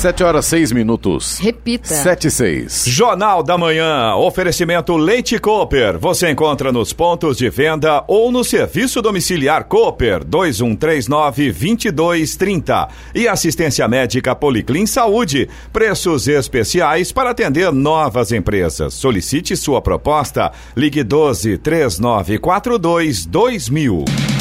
Sete 0.00 0.24
horas 0.24 0.46
seis 0.46 0.72
minutos. 0.72 1.38
Repita. 1.40 1.88
Sete 1.88 2.28
e 2.28 2.30
seis. 2.30 2.84
Jornal 2.86 3.42
da 3.42 3.58
Manhã. 3.58 4.14
Oferecimento 4.14 4.96
Leite 4.96 5.38
Cooper. 5.38 5.98
Você 5.98 6.30
encontra 6.30 6.72
nos 6.72 6.90
pontos 6.90 7.36
de 7.36 7.50
venda 7.50 8.02
ou 8.08 8.32
no 8.32 8.42
serviço 8.42 9.02
domiciliar 9.02 9.64
Cooper 9.64 10.24
2139 10.24 11.52
2230. 11.52 12.88
E 13.14 13.28
assistência 13.28 13.86
médica 13.86 14.34
Policlin 14.34 14.86
Saúde. 14.86 15.50
Preços 15.70 16.26
especiais 16.28 17.12
para 17.12 17.32
atender 17.32 17.70
novas 17.70 18.32
empresas. 18.32 18.94
Solicite 18.94 19.54
sua 19.54 19.82
proposta. 19.82 20.50
Ligue 20.74 21.04
12 21.04 21.58
3942 21.58 23.26
2000. 23.26 24.39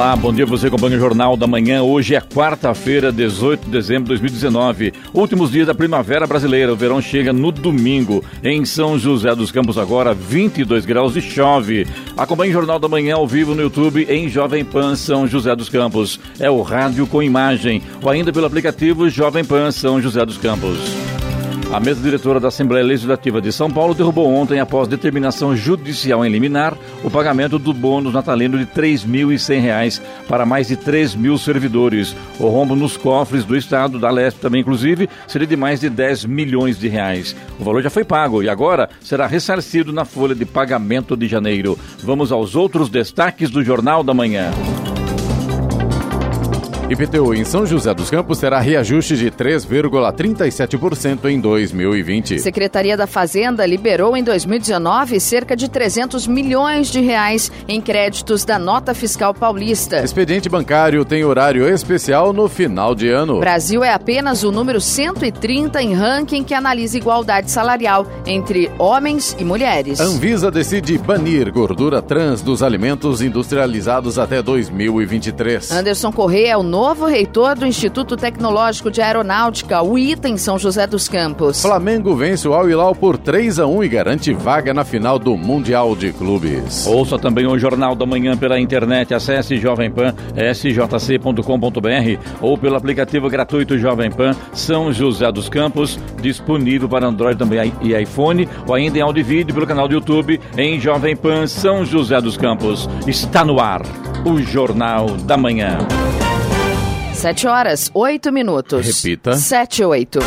Olá, 0.00 0.16
bom 0.16 0.32
dia 0.32 0.46
você 0.46 0.68
acompanha 0.68 0.96
o 0.96 0.98
Jornal 0.98 1.36
da 1.36 1.46
Manhã. 1.46 1.82
Hoje 1.82 2.14
é 2.14 2.22
quarta-feira, 2.22 3.12
18 3.12 3.66
de 3.66 3.70
dezembro 3.70 4.04
de 4.04 4.18
2019. 4.18 4.94
Últimos 5.12 5.50
dias 5.50 5.66
da 5.66 5.74
primavera 5.74 6.26
brasileira. 6.26 6.72
O 6.72 6.76
verão 6.76 7.02
chega 7.02 7.34
no 7.34 7.52
domingo. 7.52 8.24
Em 8.42 8.64
São 8.64 8.98
José 8.98 9.34
dos 9.34 9.52
Campos 9.52 9.76
agora, 9.76 10.14
22 10.14 10.86
graus 10.86 11.16
e 11.16 11.20
chove. 11.20 11.86
Acompanhe 12.16 12.48
o 12.48 12.54
Jornal 12.54 12.78
da 12.78 12.88
Manhã 12.88 13.16
ao 13.16 13.28
vivo 13.28 13.54
no 13.54 13.60
YouTube 13.60 14.06
em 14.08 14.26
Jovem 14.26 14.64
Pan 14.64 14.96
São 14.96 15.28
José 15.28 15.54
dos 15.54 15.68
Campos. 15.68 16.18
É 16.38 16.50
o 16.50 16.62
rádio 16.62 17.06
com 17.06 17.22
imagem 17.22 17.82
ou 18.02 18.08
ainda 18.08 18.32
pelo 18.32 18.46
aplicativo 18.46 19.06
Jovem 19.10 19.44
Pan 19.44 19.70
São 19.70 20.00
José 20.00 20.24
dos 20.24 20.38
Campos. 20.38 20.78
A 21.72 21.78
mesa 21.78 22.02
diretora 22.02 22.40
da 22.40 22.48
Assembleia 22.48 22.84
Legislativa 22.84 23.40
de 23.40 23.52
São 23.52 23.70
Paulo 23.70 23.94
derrubou 23.94 24.28
ontem, 24.28 24.58
após 24.58 24.88
determinação 24.88 25.54
judicial 25.54 26.26
em 26.26 26.28
liminar, 26.28 26.76
o 27.04 27.08
pagamento 27.10 27.60
do 27.60 27.72
bônus 27.72 28.12
natalino 28.12 28.58
de 28.58 28.64
R$ 28.64 28.70
3.100 28.74 30.02
para 30.26 30.44
mais 30.44 30.66
de 30.66 30.74
3 30.74 31.14
mil 31.14 31.38
servidores. 31.38 32.16
O 32.40 32.48
rombo 32.48 32.74
nos 32.74 32.96
cofres 32.96 33.44
do 33.44 33.56
Estado, 33.56 34.00
da 34.00 34.10
Lesp 34.10 34.40
também, 34.40 34.62
inclusive, 34.62 35.08
seria 35.28 35.46
de 35.46 35.56
mais 35.56 35.78
de 35.78 35.88
10 35.88 36.24
milhões 36.24 36.76
de 36.76 36.88
reais. 36.88 37.36
O 37.56 37.62
valor 37.62 37.82
já 37.82 37.90
foi 37.90 38.02
pago 38.02 38.42
e 38.42 38.48
agora 38.48 38.90
será 39.00 39.28
ressarcido 39.28 39.92
na 39.92 40.04
folha 40.04 40.34
de 40.34 40.44
pagamento 40.44 41.16
de 41.16 41.28
janeiro. 41.28 41.78
Vamos 42.02 42.32
aos 42.32 42.56
outros 42.56 42.88
destaques 42.88 43.48
do 43.48 43.62
Jornal 43.62 44.02
da 44.02 44.12
Manhã. 44.12 44.50
IPTU 46.90 47.32
em 47.34 47.44
São 47.44 47.64
José 47.64 47.94
dos 47.94 48.10
Campos 48.10 48.40
terá 48.40 48.58
reajuste 48.58 49.16
de 49.16 49.30
3,37% 49.30 51.26
em 51.26 51.38
2020. 51.40 52.40
Secretaria 52.40 52.96
da 52.96 53.06
Fazenda 53.06 53.64
liberou 53.64 54.16
em 54.16 54.24
2019 54.24 55.20
cerca 55.20 55.54
de 55.54 55.70
300 55.70 56.26
milhões 56.26 56.88
de 56.88 57.00
reais 57.00 57.52
em 57.68 57.80
créditos 57.80 58.44
da 58.44 58.58
nota 58.58 58.92
fiscal 58.92 59.32
paulista. 59.32 60.02
Expediente 60.02 60.48
bancário 60.48 61.04
tem 61.04 61.24
horário 61.24 61.68
especial 61.68 62.32
no 62.32 62.48
final 62.48 62.92
de 62.92 63.08
ano. 63.08 63.38
Brasil 63.38 63.84
é 63.84 63.92
apenas 63.92 64.42
o 64.42 64.50
número 64.50 64.80
130 64.80 65.80
em 65.80 65.94
ranking 65.94 66.42
que 66.42 66.54
analisa 66.54 66.96
igualdade 66.96 67.52
salarial 67.52 68.04
entre 68.26 68.68
homens 68.80 69.36
e 69.38 69.44
mulheres. 69.44 70.00
Anvisa 70.00 70.50
decide 70.50 70.98
banir 70.98 71.52
gordura 71.52 72.02
trans 72.02 72.42
dos 72.42 72.64
alimentos 72.64 73.22
industrializados 73.22 74.18
até 74.18 74.42
2023. 74.42 75.70
Anderson 75.70 76.10
Corrêa 76.10 76.50
é 76.50 76.56
o 76.56 76.64
novo 76.64 76.79
reitor 77.06 77.58
do 77.58 77.66
Instituto 77.66 78.16
Tecnológico 78.16 78.90
de 78.90 79.02
Aeronáutica, 79.02 79.82
o 79.82 79.98
ITA, 79.98 80.28
em 80.28 80.38
São 80.38 80.58
José 80.58 80.86
dos 80.86 81.08
Campos. 81.08 81.60
Flamengo 81.60 82.16
vence 82.16 82.48
o 82.48 82.54
Al 82.54 82.70
Hilal 82.70 82.94
por 82.94 83.18
3 83.18 83.58
a 83.58 83.66
1 83.66 83.84
e 83.84 83.88
garante 83.88 84.32
vaga 84.32 84.72
na 84.72 84.82
final 84.82 85.18
do 85.18 85.36
Mundial 85.36 85.94
de 85.94 86.10
Clubes. 86.12 86.86
Ouça 86.86 87.18
também 87.18 87.46
o 87.46 87.58
Jornal 87.58 87.94
da 87.94 88.06
Manhã 88.06 88.36
pela 88.36 88.58
internet. 88.58 89.12
Acesse 89.12 89.58
Jovem 89.58 89.90
Pan, 89.90 90.14
sjc.com.br 90.54 91.42
ou 92.40 92.56
pelo 92.56 92.76
aplicativo 92.76 93.28
gratuito 93.28 93.78
Jovem 93.78 94.10
Pan 94.10 94.34
São 94.54 94.90
José 94.90 95.30
dos 95.30 95.48
Campos, 95.48 95.98
disponível 96.22 96.88
para 96.88 97.06
Android 97.06 97.38
também 97.38 97.72
e 97.82 97.94
iPhone, 97.94 98.48
ou 98.66 98.74
ainda 98.74 98.98
em 98.98 99.02
áudio 99.02 99.20
e 99.20 99.24
vídeo 99.24 99.54
pelo 99.54 99.66
canal 99.66 99.86
do 99.86 99.94
YouTube 99.94 100.40
em 100.56 100.80
Jovem 100.80 101.14
Pan 101.14 101.46
São 101.46 101.84
José 101.84 102.20
dos 102.20 102.36
Campos. 102.36 102.88
Está 103.06 103.44
no 103.44 103.60
ar 103.60 103.82
o 104.24 104.38
Jornal 104.40 105.08
da 105.24 105.36
Manhã. 105.36 105.78
Sete 107.20 107.46
horas, 107.46 107.90
oito 107.92 108.32
minutos. 108.32 108.86
Repita. 108.86 109.34
Sete, 109.34 109.84
oito. 109.84 110.20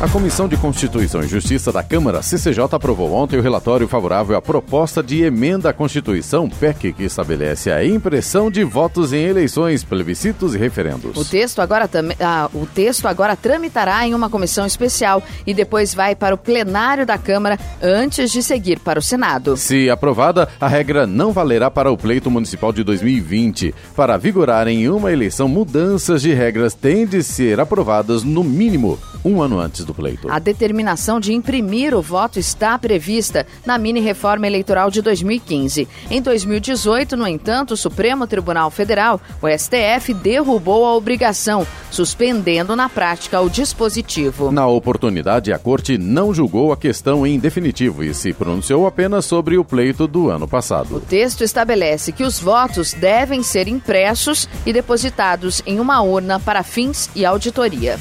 A 0.00 0.08
Comissão 0.08 0.46
de 0.46 0.56
Constituição 0.56 1.24
e 1.24 1.26
Justiça 1.26 1.72
da 1.72 1.82
Câmara, 1.82 2.22
CCJ, 2.22 2.66
aprovou 2.70 3.12
ontem 3.12 3.36
o 3.36 3.42
relatório 3.42 3.88
favorável 3.88 4.36
à 4.36 4.40
proposta 4.40 5.02
de 5.02 5.24
emenda 5.24 5.70
à 5.70 5.72
Constituição, 5.72 6.48
PEC, 6.48 6.92
que 6.92 7.02
estabelece 7.02 7.68
a 7.68 7.84
impressão 7.84 8.48
de 8.48 8.62
votos 8.62 9.12
em 9.12 9.24
eleições, 9.24 9.82
plebiscitos 9.82 10.54
e 10.54 10.58
referendos. 10.58 11.16
O 11.16 11.24
texto 11.24 11.60
agora, 11.60 11.90
ah, 12.20 12.48
o 12.54 12.64
texto 12.64 13.08
agora 13.08 13.34
tramitará 13.34 14.06
em 14.06 14.14
uma 14.14 14.30
comissão 14.30 14.64
especial 14.64 15.20
e 15.44 15.52
depois 15.52 15.92
vai 15.92 16.14
para 16.14 16.32
o 16.32 16.38
plenário 16.38 17.04
da 17.04 17.18
Câmara 17.18 17.58
antes 17.82 18.30
de 18.30 18.40
seguir 18.40 18.78
para 18.78 19.00
o 19.00 19.02
Senado. 19.02 19.56
Se 19.56 19.90
aprovada, 19.90 20.48
a 20.60 20.68
regra 20.68 21.08
não 21.08 21.32
valerá 21.32 21.72
para 21.72 21.90
o 21.90 21.98
pleito 21.98 22.30
municipal 22.30 22.72
de 22.72 22.84
2020. 22.84 23.74
Para 23.96 24.16
vigorar 24.16 24.68
em 24.68 24.88
uma 24.88 25.12
eleição, 25.12 25.48
mudanças 25.48 26.22
de 26.22 26.32
regras 26.32 26.72
têm 26.72 27.04
de 27.04 27.20
ser 27.20 27.58
aprovadas 27.58 28.22
no 28.22 28.44
mínimo 28.44 28.96
um 29.24 29.42
ano 29.42 29.58
antes 29.58 29.87
do 29.88 29.94
pleito. 29.94 30.30
A 30.30 30.38
determinação 30.38 31.18
de 31.18 31.32
imprimir 31.32 31.94
o 31.94 32.02
voto 32.02 32.38
está 32.38 32.78
prevista 32.78 33.46
na 33.66 33.76
mini-reforma 33.76 34.46
eleitoral 34.46 34.90
de 34.90 35.02
2015. 35.02 35.88
Em 36.10 36.22
2018, 36.22 37.16
no 37.16 37.26
entanto, 37.26 37.72
o 37.72 37.76
Supremo 37.76 38.26
Tribunal 38.26 38.70
Federal, 38.70 39.20
o 39.42 39.48
STF, 39.48 40.14
derrubou 40.14 40.86
a 40.86 40.94
obrigação, 40.94 41.66
suspendendo 41.90 42.76
na 42.76 42.88
prática 42.88 43.40
o 43.40 43.50
dispositivo. 43.50 44.52
Na 44.52 44.66
oportunidade, 44.66 45.52
a 45.52 45.58
Corte 45.58 45.98
não 45.98 46.32
julgou 46.32 46.72
a 46.72 46.76
questão 46.76 47.26
em 47.26 47.38
definitivo 47.38 48.04
e 48.04 48.14
se 48.14 48.32
pronunciou 48.32 48.86
apenas 48.86 49.24
sobre 49.24 49.58
o 49.58 49.64
pleito 49.64 50.06
do 50.06 50.28
ano 50.28 50.46
passado. 50.46 50.96
O 50.96 51.00
texto 51.00 51.42
estabelece 51.42 52.12
que 52.12 52.22
os 52.22 52.38
votos 52.38 52.92
devem 52.92 53.42
ser 53.42 53.66
impressos 53.66 54.48
e 54.66 54.72
depositados 54.72 55.62
em 55.66 55.80
uma 55.80 56.02
urna 56.02 56.38
para 56.38 56.62
fins 56.62 57.10
e 57.16 57.24
auditoria. 57.24 57.98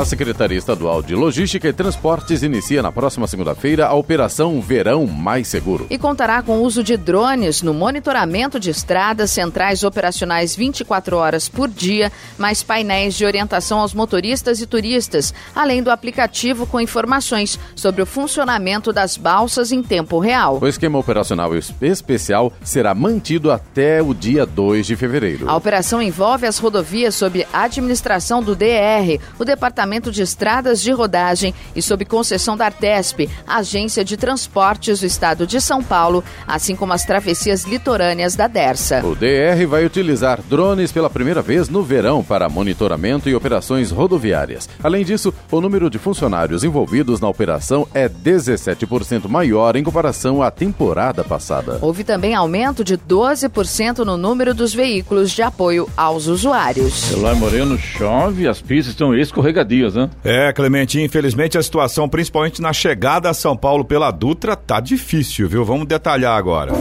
A 0.00 0.04
Secretaria 0.06 0.56
Estadual 0.56 1.02
de 1.02 1.14
Logística 1.14 1.68
e 1.68 1.74
Transportes 1.74 2.42
inicia 2.42 2.82
na 2.82 2.90
próxima 2.90 3.26
segunda-feira 3.26 3.86
a 3.86 3.92
Operação 3.92 4.58
Verão 4.58 5.06
Mais 5.06 5.46
Seguro. 5.46 5.86
E 5.90 5.98
contará 5.98 6.40
com 6.40 6.56
o 6.56 6.62
uso 6.62 6.82
de 6.82 6.96
drones 6.96 7.60
no 7.60 7.74
monitoramento 7.74 8.58
de 8.58 8.70
estradas, 8.70 9.30
centrais 9.30 9.84
operacionais 9.84 10.56
24 10.56 11.18
horas 11.18 11.50
por 11.50 11.68
dia, 11.68 12.10
mais 12.38 12.62
painéis 12.62 13.14
de 13.14 13.26
orientação 13.26 13.78
aos 13.78 13.92
motoristas 13.92 14.62
e 14.62 14.66
turistas, 14.66 15.34
além 15.54 15.82
do 15.82 15.90
aplicativo 15.90 16.66
com 16.66 16.80
informações 16.80 17.58
sobre 17.76 18.00
o 18.00 18.06
funcionamento 18.06 18.94
das 18.94 19.18
balsas 19.18 19.70
em 19.70 19.82
tempo 19.82 20.18
real. 20.18 20.60
O 20.62 20.66
esquema 20.66 20.98
operacional 20.98 21.50
especial 21.54 22.54
será 22.64 22.94
mantido 22.94 23.52
até 23.52 24.00
o 24.00 24.14
dia 24.14 24.46
2 24.46 24.86
de 24.86 24.96
fevereiro. 24.96 25.46
A 25.46 25.54
operação 25.54 26.00
envolve 26.00 26.46
as 26.46 26.58
rodovias 26.58 27.14
sob 27.14 27.46
administração 27.52 28.42
do 28.42 28.56
DR, 28.56 29.20
o 29.38 29.44
Departamento 29.44 29.89
de 29.98 30.22
Estradas 30.22 30.80
de 30.80 30.92
Rodagem 30.92 31.52
e 31.74 31.82
sob 31.82 32.04
concessão 32.04 32.56
da 32.56 32.66
Artesp, 32.66 33.28
Agência 33.46 34.04
de 34.04 34.16
Transportes 34.16 35.00
do 35.00 35.06
Estado 35.06 35.46
de 35.46 35.60
São 35.60 35.82
Paulo, 35.82 36.22
assim 36.46 36.76
como 36.76 36.92
as 36.92 37.04
travessias 37.04 37.64
litorâneas 37.64 38.36
da 38.36 38.46
Dersa. 38.46 39.04
O 39.04 39.16
DR 39.16 39.66
vai 39.66 39.84
utilizar 39.84 40.40
drones 40.42 40.92
pela 40.92 41.10
primeira 41.10 41.42
vez 41.42 41.68
no 41.68 41.82
verão 41.82 42.22
para 42.22 42.48
monitoramento 42.48 43.28
e 43.28 43.34
operações 43.34 43.90
rodoviárias. 43.90 44.68
Além 44.82 45.04
disso, 45.04 45.34
o 45.50 45.60
número 45.60 45.90
de 45.90 45.98
funcionários 45.98 46.62
envolvidos 46.62 47.20
na 47.20 47.28
operação 47.28 47.88
é 47.92 48.08
17% 48.08 49.28
maior 49.28 49.74
em 49.76 49.82
comparação 49.82 50.42
à 50.42 50.50
temporada 50.50 51.24
passada. 51.24 51.78
Houve 51.80 52.04
também 52.04 52.34
aumento 52.34 52.84
de 52.84 52.96
12% 52.96 54.04
no 54.04 54.16
número 54.16 54.54
dos 54.54 54.74
veículos 54.74 55.30
de 55.30 55.42
apoio 55.42 55.88
aos 55.96 56.26
usuários. 56.26 56.92
Celular 56.92 57.34
Moreno 57.34 57.78
chove, 57.78 58.46
as 58.46 58.60
pistas 58.60 58.92
estão 58.92 59.14
escorregadias, 59.14 59.69
né? 59.94 60.10
É, 60.24 60.52
Clemente, 60.52 61.00
infelizmente 61.00 61.56
a 61.56 61.62
situação, 61.62 62.08
principalmente 62.08 62.60
na 62.60 62.72
chegada 62.72 63.30
a 63.30 63.34
São 63.34 63.56
Paulo 63.56 63.84
pela 63.84 64.10
Dutra, 64.10 64.56
tá 64.56 64.80
difícil, 64.80 65.48
viu? 65.48 65.64
Vamos 65.64 65.86
detalhar 65.86 66.36
agora. 66.36 66.72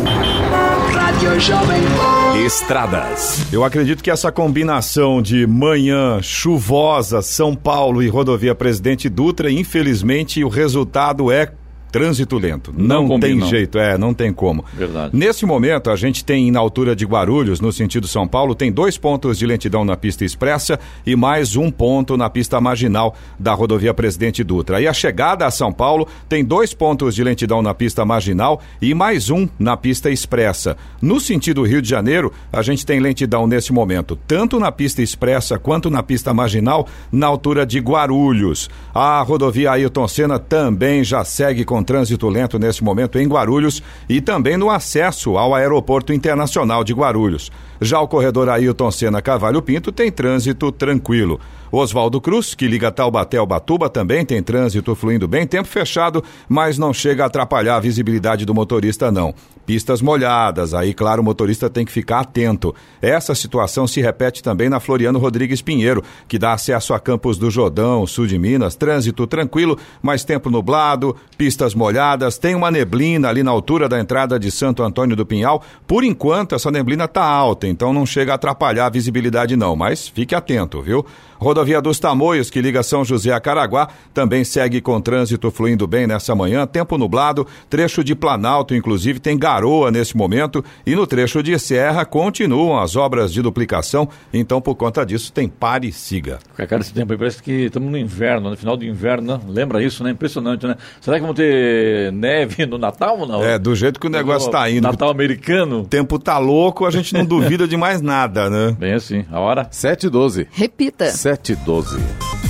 Estradas. 2.45 3.45
Eu 3.51 3.63
acredito 3.63 4.03
que 4.03 4.09
essa 4.09 4.31
combinação 4.31 5.21
de 5.21 5.45
manhã 5.45 6.21
chuvosa, 6.21 7.21
São 7.21 7.55
Paulo 7.55 8.01
e 8.01 8.07
rodovia 8.07 8.55
Presidente 8.55 9.09
Dutra, 9.09 9.51
infelizmente 9.51 10.43
o 10.43 10.49
resultado 10.49 11.31
é 11.31 11.51
trânsito 11.91 12.37
lento. 12.37 12.73
Não, 12.75 13.07
não 13.07 13.19
tem 13.19 13.39
jeito, 13.41 13.77
é, 13.77 13.97
não 13.97 14.13
tem 14.13 14.31
como. 14.31 14.63
Verdade. 14.73 15.15
Nesse 15.15 15.45
momento, 15.45 15.89
a 15.89 15.95
gente 15.95 16.23
tem 16.23 16.51
na 16.51 16.59
altura 16.59 16.95
de 16.95 17.05
Guarulhos, 17.05 17.59
no 17.59 17.71
sentido 17.71 18.07
São 18.07 18.27
Paulo, 18.27 18.55
tem 18.55 18.71
dois 18.71 18.97
pontos 18.97 19.37
de 19.37 19.45
lentidão 19.45 19.83
na 19.83 19.97
pista 19.97 20.23
expressa 20.23 20.79
e 21.05 21.15
mais 21.15 21.55
um 21.55 21.71
ponto 21.71 22.15
na 22.17 22.29
pista 22.29 22.59
marginal 22.61 23.15
da 23.37 23.53
rodovia 23.53 23.93
Presidente 23.93 24.43
Dutra. 24.43 24.81
E 24.81 24.87
a 24.87 24.93
chegada 24.93 25.45
a 25.45 25.51
São 25.51 25.71
Paulo 25.71 26.07
tem 26.27 26.43
dois 26.43 26.73
pontos 26.73 27.15
de 27.15 27.23
lentidão 27.23 27.61
na 27.61 27.73
pista 27.73 28.05
marginal 28.05 28.61
e 28.81 28.93
mais 28.93 29.29
um 29.29 29.47
na 29.57 29.75
pista 29.75 30.09
expressa. 30.09 30.77
No 31.01 31.19
sentido 31.19 31.63
Rio 31.63 31.81
de 31.81 31.89
Janeiro, 31.89 32.31
a 32.51 32.61
gente 32.61 32.85
tem 32.85 32.99
lentidão 32.99 33.47
nesse 33.47 33.73
momento, 33.73 34.17
tanto 34.27 34.59
na 34.59 34.71
pista 34.71 35.01
expressa 35.01 35.57
quanto 35.57 35.89
na 35.89 36.03
pista 36.03 36.33
marginal, 36.33 36.87
na 37.11 37.27
altura 37.27 37.65
de 37.65 37.79
Guarulhos. 37.79 38.69
A 38.93 39.21
rodovia 39.21 39.71
Ailton 39.71 40.07
Senna 40.07 40.37
também 40.37 41.03
já 41.03 41.23
segue 41.23 41.63
com 41.65 41.78
trânsito 41.83 42.27
lento 42.29 42.57
nesse 42.59 42.83
momento 42.83 43.19
em 43.19 43.27
Guarulhos 43.27 43.81
e 44.07 44.21
também 44.21 44.57
no 44.57 44.69
acesso 44.69 45.37
ao 45.37 45.53
Aeroporto 45.55 46.13
Internacional 46.13 46.83
de 46.83 46.93
Guarulhos. 46.93 47.51
Já 47.81 47.99
o 48.01 48.07
corredor 48.07 48.49
Ailton 48.49 48.91
Senna 48.91 49.21
Cavalho 49.21 49.61
Pinto 49.61 49.91
tem 49.91 50.11
trânsito 50.11 50.71
tranquilo. 50.71 51.39
Oswaldo 51.71 52.19
Cruz, 52.19 52.55
que 52.55 52.67
liga 52.67 52.91
Taubaté 52.91 53.37
ao 53.37 53.45
Batuba, 53.45 53.89
também 53.89 54.25
tem 54.25 54.41
trânsito 54.41 54.95
fluindo 54.95 55.27
bem, 55.27 55.45
tempo 55.45 55.67
fechado, 55.67 56.23
mas 56.47 56.77
não 56.79 56.91
chega 56.91 57.23
a 57.23 57.27
atrapalhar 57.27 57.75
a 57.75 57.79
visibilidade 57.79 58.43
do 58.43 58.55
motorista, 58.55 59.11
não. 59.11 59.33
Pistas 59.67 60.01
molhadas, 60.01 60.73
aí, 60.73 60.95
claro, 60.95 61.21
o 61.21 61.23
motorista 61.23 61.69
tem 61.69 61.85
que 61.85 61.91
ficar 61.91 62.21
atento. 62.21 62.73
Essa 62.99 63.35
situação 63.35 63.85
se 63.85 64.01
repete 64.01 64.41
também 64.41 64.67
na 64.67 64.79
Floriano 64.79 65.19
Rodrigues 65.19 65.61
Pinheiro, 65.61 66.03
que 66.27 66.39
dá 66.39 66.53
acesso 66.53 66.91
a 66.91 66.99
Campos 66.99 67.37
do 67.37 67.51
Jordão, 67.51 68.07
sul 68.07 68.25
de 68.25 68.39
Minas, 68.39 68.75
trânsito 68.75 69.27
tranquilo, 69.27 69.77
mas 70.01 70.23
tempo 70.23 70.49
nublado, 70.49 71.15
pistas 71.37 71.75
molhadas, 71.75 72.39
tem 72.39 72.55
uma 72.55 72.71
neblina 72.71 73.29
ali 73.29 73.43
na 73.43 73.51
altura 73.51 73.87
da 73.87 73.99
entrada 73.99 74.39
de 74.39 74.49
Santo 74.49 74.81
Antônio 74.81 75.15
do 75.15 75.23
Pinhal. 75.23 75.61
Por 75.85 76.03
enquanto, 76.03 76.55
essa 76.55 76.71
neblina 76.71 77.05
está 77.05 77.23
alta, 77.23 77.67
então 77.69 77.93
não 77.93 78.05
chega 78.05 78.31
a 78.31 78.35
atrapalhar 78.35 78.87
a 78.87 78.89
visibilidade, 78.89 79.55
não, 79.55 79.75
mas 79.75 80.07
fique 80.07 80.35
atento, 80.35 80.81
viu? 80.81 81.05
Rodovia 81.39 81.81
dos 81.81 81.97
Tamoios, 81.99 82.49
que 82.49 82.61
liga 82.61 82.83
São 82.83 83.05
José 83.05 83.31
a 83.31 83.39
Caraguá, 83.39 83.87
também 84.13 84.43
segue 84.43 84.81
com 84.81 84.99
trânsito 84.99 85.49
fluindo 85.49 85.87
bem 85.87 86.05
nessa 86.05 86.35
manhã. 86.35 86.67
Tempo 86.67 86.97
nublado, 86.97 87.47
trecho 87.69 88.03
de 88.03 88.13
Planalto, 88.13 88.75
inclusive, 88.75 89.21
tem 89.21 89.39
garoa 89.39 89.89
nesse 89.89 90.17
momento. 90.17 90.63
E 90.85 90.95
no 90.95 91.07
trecho 91.07 91.41
de 91.41 91.57
Serra 91.57 92.03
continuam 92.03 92.77
as 92.77 92.97
obras 92.97 93.31
de 93.31 93.41
duplicação. 93.41 94.09
Então, 94.33 94.59
por 94.59 94.75
conta 94.75 95.05
disso, 95.05 95.31
tem 95.31 95.47
pare 95.47 95.87
e 95.87 95.91
siga. 95.93 96.39
Cara, 96.57 96.81
esse 96.81 96.93
tempo 96.93 97.13
aí 97.13 97.17
parece 97.17 97.41
que 97.41 97.51
estamos 97.67 97.89
no 97.89 97.97
inverno, 97.97 98.49
no 98.49 98.57
final 98.57 98.75
do 98.75 98.83
inverno, 98.83 99.37
né? 99.37 99.39
Lembra 99.47 99.81
isso, 99.81 100.03
né? 100.03 100.11
Impressionante, 100.11 100.67
né? 100.67 100.75
Será 100.99 101.15
que 101.15 101.21
vamos 101.21 101.37
ter 101.37 102.11
neve 102.11 102.65
no 102.65 102.77
Natal 102.77 103.17
ou 103.17 103.25
não? 103.25 103.41
É, 103.41 103.57
do 103.57 103.73
jeito 103.73 103.97
que 103.97 104.07
o 104.07 104.09
negócio 104.09 104.47
está 104.47 104.69
indo. 104.69 104.83
Natal 104.83 105.09
americano. 105.09 105.83
O 105.83 105.85
tempo 105.85 106.19
tá 106.19 106.37
louco, 106.37 106.85
a 106.85 106.91
gente 106.91 107.13
não 107.13 107.23
duvida 107.23 107.65
de 107.65 107.77
mais 107.77 108.01
nada, 108.01 108.49
né? 108.49 108.75
Bem 108.77 108.93
assim. 108.93 109.23
A 109.31 109.39
hora? 109.39 109.69
7 109.71 110.07
e 110.07 110.09
12. 110.09 110.47
Repita. 110.51 111.05
7 111.05 111.28
712. 111.35 112.48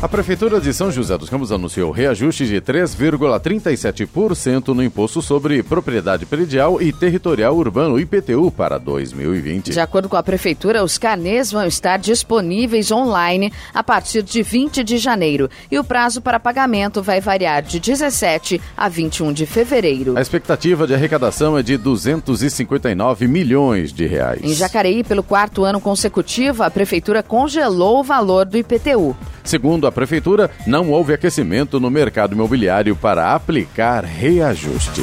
A 0.00 0.06
Prefeitura 0.06 0.60
de 0.60 0.72
São 0.72 0.92
José 0.92 1.18
dos 1.18 1.28
Campos 1.28 1.50
anunciou 1.50 1.90
reajuste 1.90 2.46
de 2.46 2.60
3,37% 2.60 4.68
no 4.68 4.80
imposto 4.80 5.20
sobre 5.20 5.60
propriedade 5.60 6.24
predial 6.24 6.80
e 6.80 6.92
territorial 6.92 7.56
urbano 7.56 7.98
IPTU 7.98 8.52
para 8.52 8.78
2020. 8.78 9.72
De 9.72 9.80
acordo 9.80 10.08
com 10.08 10.14
a 10.14 10.22
Prefeitura, 10.22 10.84
os 10.84 10.98
carnês 10.98 11.50
vão 11.50 11.66
estar 11.66 11.96
disponíveis 11.96 12.92
online 12.92 13.52
a 13.74 13.82
partir 13.82 14.22
de 14.22 14.40
20 14.40 14.84
de 14.84 14.98
janeiro 14.98 15.50
e 15.68 15.80
o 15.80 15.82
prazo 15.82 16.22
para 16.22 16.38
pagamento 16.38 17.02
vai 17.02 17.20
variar 17.20 17.60
de 17.60 17.80
17 17.80 18.60
a 18.76 18.88
21 18.88 19.32
de 19.32 19.46
fevereiro. 19.46 20.16
A 20.16 20.20
expectativa 20.20 20.86
de 20.86 20.94
arrecadação 20.94 21.58
é 21.58 21.62
de 21.62 21.76
259 21.76 23.26
milhões 23.26 23.92
de 23.92 24.06
reais. 24.06 24.44
Em 24.44 24.54
Jacareí, 24.54 25.02
pelo 25.02 25.24
quarto 25.24 25.64
ano 25.64 25.80
consecutivo, 25.80 26.62
a 26.62 26.70
Prefeitura 26.70 27.20
congelou 27.20 27.98
o 27.98 28.04
valor 28.04 28.46
do 28.46 28.56
IPTU. 28.56 29.16
Segundo 29.42 29.87
a 29.88 29.92
Prefeitura, 29.92 30.50
não 30.66 30.90
houve 30.90 31.12
aquecimento 31.12 31.80
no 31.80 31.90
mercado 31.90 32.34
imobiliário 32.34 32.94
para 32.94 33.34
aplicar 33.34 34.04
reajuste. 34.04 35.02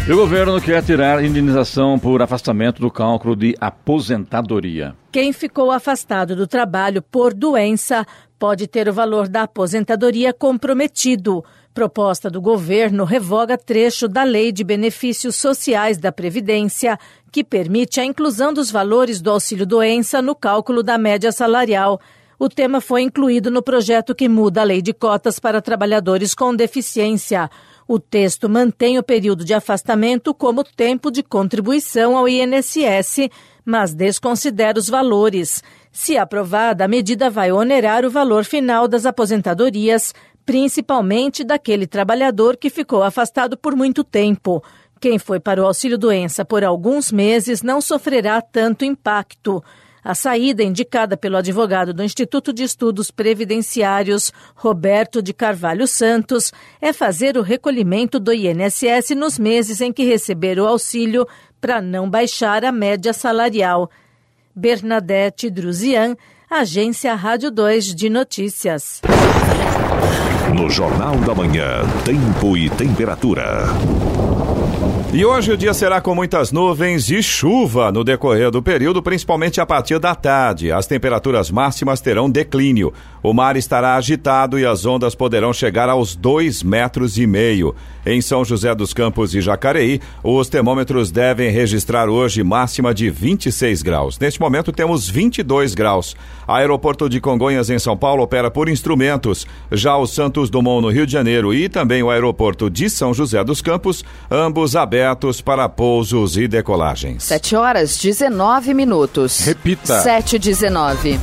O 0.10 0.16
governo 0.16 0.60
quer 0.60 0.84
tirar 0.84 1.24
indenização 1.24 1.98
por 2.00 2.24
afastamento 2.24 2.82
do 2.82 2.90
cálculo 2.90 3.36
de 3.36 3.56
aposentadoria. 3.62 4.96
Quem 5.12 5.32
ficou 5.32 5.70
afastado 5.70 6.36
do 6.36 6.48
trabalho 6.48 7.04
por 7.04 7.36
doença 7.36 8.06
pode 8.40 8.66
ter 8.68 8.90
o 8.90 8.94
valor 8.94 9.28
da 9.28 9.44
aposentadoria 9.44 10.34
comprometido. 10.34 11.46
Proposta 11.72 12.32
do 12.32 12.42
governo 12.42 13.06
revoga 13.06 13.56
trecho 13.56 14.08
da 14.08 14.24
Lei 14.24 14.52
de 14.52 14.64
Benefícios 14.64 15.36
Sociais 15.36 16.00
da 16.00 16.12
Previdência, 16.12 16.98
que 17.32 17.44
permite 17.44 18.02
a 18.02 18.04
inclusão 18.04 18.52
dos 18.52 18.72
valores 18.72 19.22
do 19.22 19.30
auxílio-doença 19.30 20.20
no 20.20 20.34
cálculo 20.34 20.82
da 20.82 20.98
média 20.98 21.32
salarial. 21.32 22.02
O 22.40 22.50
tema 22.50 22.82
foi 22.82 23.04
incluído 23.04 23.52
no 23.52 23.62
projeto 23.62 24.16
que 24.16 24.28
muda 24.28 24.62
a 24.62 24.64
lei 24.64 24.82
de 24.82 24.94
cotas 24.94 25.38
para 25.38 25.62
trabalhadores 25.62 26.34
com 26.34 26.56
deficiência. 26.56 27.48
O 27.88 28.00
texto 28.00 28.50
mantém 28.50 28.98
o 28.98 29.04
período 29.04 29.44
de 29.44 29.54
afastamento 29.54 30.34
como 30.34 30.64
tempo 30.64 31.12
de 31.12 31.24
contribuição 31.24 32.16
ao 32.18 32.28
INSS, 32.28 33.30
mas 33.66 33.94
desconsidera 33.94 34.80
os 34.80 34.90
valores. 34.90 35.64
Se 35.92 36.18
aprovada, 36.18 36.86
a 36.86 36.88
medida 36.88 37.30
vai 37.30 37.52
onerar 37.52 38.06
o 38.06 38.10
valor 38.10 38.46
final 38.46 38.88
das 38.88 39.06
aposentadorias, 39.06 40.14
principalmente 40.46 41.44
daquele 41.44 41.86
trabalhador 41.86 42.58
que 42.58 42.70
ficou 42.70 43.04
afastado 43.04 43.58
por 43.58 43.76
muito 43.76 44.04
tempo. 44.04 44.64
Quem 45.00 45.18
foi 45.18 45.40
para 45.40 45.62
o 45.62 45.66
auxílio-doença 45.66 46.46
por 46.46 46.64
alguns 46.64 47.12
meses 47.12 47.62
não 47.62 47.82
sofrerá 47.82 48.42
tanto 48.42 48.86
impacto. 48.86 49.64
A 50.04 50.16
saída 50.16 50.64
indicada 50.64 51.16
pelo 51.16 51.38
advogado 51.38 51.94
do 51.94 52.04
Instituto 52.04 52.52
de 52.52 52.64
Estudos 52.64 53.12
Previdenciários, 53.12 54.32
Roberto 54.56 55.22
de 55.22 55.32
Carvalho 55.32 55.86
Santos, 55.86 56.52
é 56.82 56.92
fazer 56.92 57.38
o 57.38 57.44
recolhimento 57.44 58.20
do 58.20 58.34
INSS 58.34 59.12
nos 59.16 59.38
meses 59.38 59.80
em 59.80 59.94
que 59.94 60.04
receber 60.04 60.60
o 60.60 60.68
auxílio 60.68 61.28
para 61.60 61.80
não 61.80 62.10
baixar 62.10 62.66
a 62.66 62.72
média 62.72 63.14
salarial. 63.14 63.92
Bernadette 64.56 65.50
Druzian, 65.50 66.18
Agência 66.50 67.14
Rádio 67.14 67.52
2 67.52 67.94
de 67.94 68.10
Notícias. 68.10 69.02
No 70.56 70.70
Jornal 70.70 71.16
da 71.18 71.36
Manhã, 71.36 71.84
Tempo 72.04 72.58
e 72.58 72.70
Temperatura. 72.72 73.68
E 75.14 75.26
hoje 75.26 75.52
o 75.52 75.58
dia 75.58 75.74
será 75.74 76.00
com 76.00 76.16
muitas 76.16 76.54
nuvens 76.54 77.10
e 77.10 77.22
chuva 77.22 77.92
no 77.92 78.02
decorrer 78.02 78.50
do 78.50 78.64
período, 78.64 79.04
principalmente 79.04 79.60
a 79.60 79.66
partir 79.66 80.00
da 80.00 80.16
tarde. 80.16 80.72
As 80.72 80.88
temperaturas 80.88 81.52
máximas 81.52 82.00
terão 82.00 82.30
declínio. 82.30 82.94
O 83.24 83.34
mar 83.34 83.56
estará 83.56 83.96
agitado 83.96 84.58
e 84.58 84.66
as 84.66 84.86
ondas 84.86 85.14
poderão 85.14 85.54
chegar 85.54 85.90
aos 85.90 86.16
dois 86.16 86.64
metros 86.64 87.18
e 87.18 87.28
meio. 87.28 87.76
Em 88.04 88.20
São 88.20 88.44
José 88.44 88.74
dos 88.74 88.94
Campos 88.94 89.36
e 89.36 89.42
Jacareí, 89.42 90.02
os 90.24 90.50
termômetros 90.50 91.12
devem 91.12 91.52
registrar 91.52 92.10
hoje 92.10 92.44
máxima 92.44 92.94
de 92.94 93.12
26 93.12 93.84
graus. 93.84 94.18
Neste 94.18 94.42
momento 94.42 94.72
temos 94.72 95.08
22 95.08 95.76
graus. 95.76 96.16
Aeroporto 96.48 97.08
de 97.08 97.22
Congonhas 97.22 97.70
em 97.70 97.78
São 97.78 97.96
Paulo 97.96 98.24
opera 98.24 98.50
por 98.50 98.68
instrumentos. 98.68 99.46
Já 99.72 99.96
o 99.98 100.08
Santos 100.08 100.50
Dumont 100.50 100.82
no 100.82 100.90
Rio 100.90 101.06
de 101.06 101.12
Janeiro 101.12 101.54
e 101.54 101.70
também 101.70 102.02
o 102.02 102.10
aeroporto 102.10 102.70
de 102.70 102.90
São 102.90 103.14
José 103.14 103.44
dos 103.44 103.62
Campos, 103.62 104.04
ambos 104.32 104.76
abertos 104.76 105.42
para 105.42 105.70
pousos 105.70 106.38
e 106.38 106.48
decolagens. 106.48 107.24
7 107.24 107.56
horas 107.56 108.00
19 108.00 108.74
minutos. 108.74 109.40
Repita. 109.46 110.02
7 110.02 110.40
19. 110.40 111.20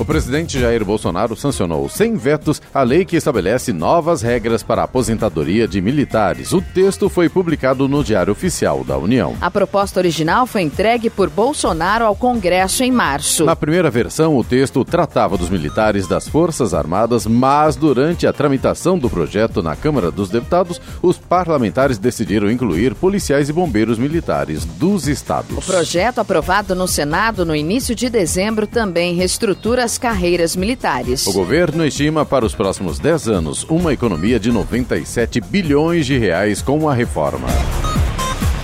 O 0.00 0.04
presidente 0.04 0.58
Jair 0.58 0.82
Bolsonaro 0.82 1.36
sancionou 1.36 1.86
sem 1.86 2.16
vetos 2.16 2.62
a 2.72 2.82
lei 2.82 3.04
que 3.04 3.16
estabelece 3.16 3.70
novas 3.70 4.22
regras 4.22 4.62
para 4.62 4.80
a 4.80 4.86
aposentadoria 4.86 5.68
de 5.68 5.78
militares. 5.82 6.54
O 6.54 6.62
texto 6.62 7.10
foi 7.10 7.28
publicado 7.28 7.86
no 7.86 8.02
Diário 8.02 8.32
Oficial 8.32 8.82
da 8.82 8.96
União. 8.96 9.36
A 9.42 9.50
proposta 9.50 10.00
original 10.00 10.46
foi 10.46 10.62
entregue 10.62 11.10
por 11.10 11.28
Bolsonaro 11.28 12.06
ao 12.06 12.16
Congresso 12.16 12.82
em 12.82 12.90
março. 12.90 13.44
Na 13.44 13.54
primeira 13.54 13.90
versão, 13.90 14.38
o 14.38 14.42
texto 14.42 14.82
tratava 14.86 15.36
dos 15.36 15.50
militares 15.50 16.08
das 16.08 16.26
Forças 16.26 16.72
Armadas, 16.72 17.26
mas 17.26 17.76
durante 17.76 18.26
a 18.26 18.32
tramitação 18.32 18.98
do 18.98 19.10
projeto 19.10 19.62
na 19.62 19.76
Câmara 19.76 20.10
dos 20.10 20.30
Deputados, 20.30 20.80
os 21.02 21.18
parlamentares 21.18 21.98
decidiram 21.98 22.50
incluir 22.50 22.94
policiais 22.94 23.50
e 23.50 23.52
bombeiros 23.52 23.98
militares 23.98 24.64
dos 24.64 25.06
estados. 25.06 25.58
O 25.58 25.72
projeto 25.72 26.20
aprovado 26.20 26.74
no 26.74 26.88
Senado 26.88 27.44
no 27.44 27.54
início 27.54 27.94
de 27.94 28.08
dezembro 28.08 28.66
também 28.66 29.14
reestrutura 29.14 29.89
as 29.90 29.98
carreiras 29.98 30.54
militares. 30.54 31.26
O 31.26 31.32
governo 31.32 31.84
estima 31.84 32.24
para 32.24 32.46
os 32.46 32.54
próximos 32.54 33.00
10 33.00 33.26
anos 33.26 33.66
uma 33.68 33.92
economia 33.92 34.38
de 34.38 34.52
97 34.52 35.40
bilhões 35.40 36.06
de 36.06 36.16
reais 36.16 36.62
com 36.62 36.88
a 36.88 36.94
reforma. 36.94 37.48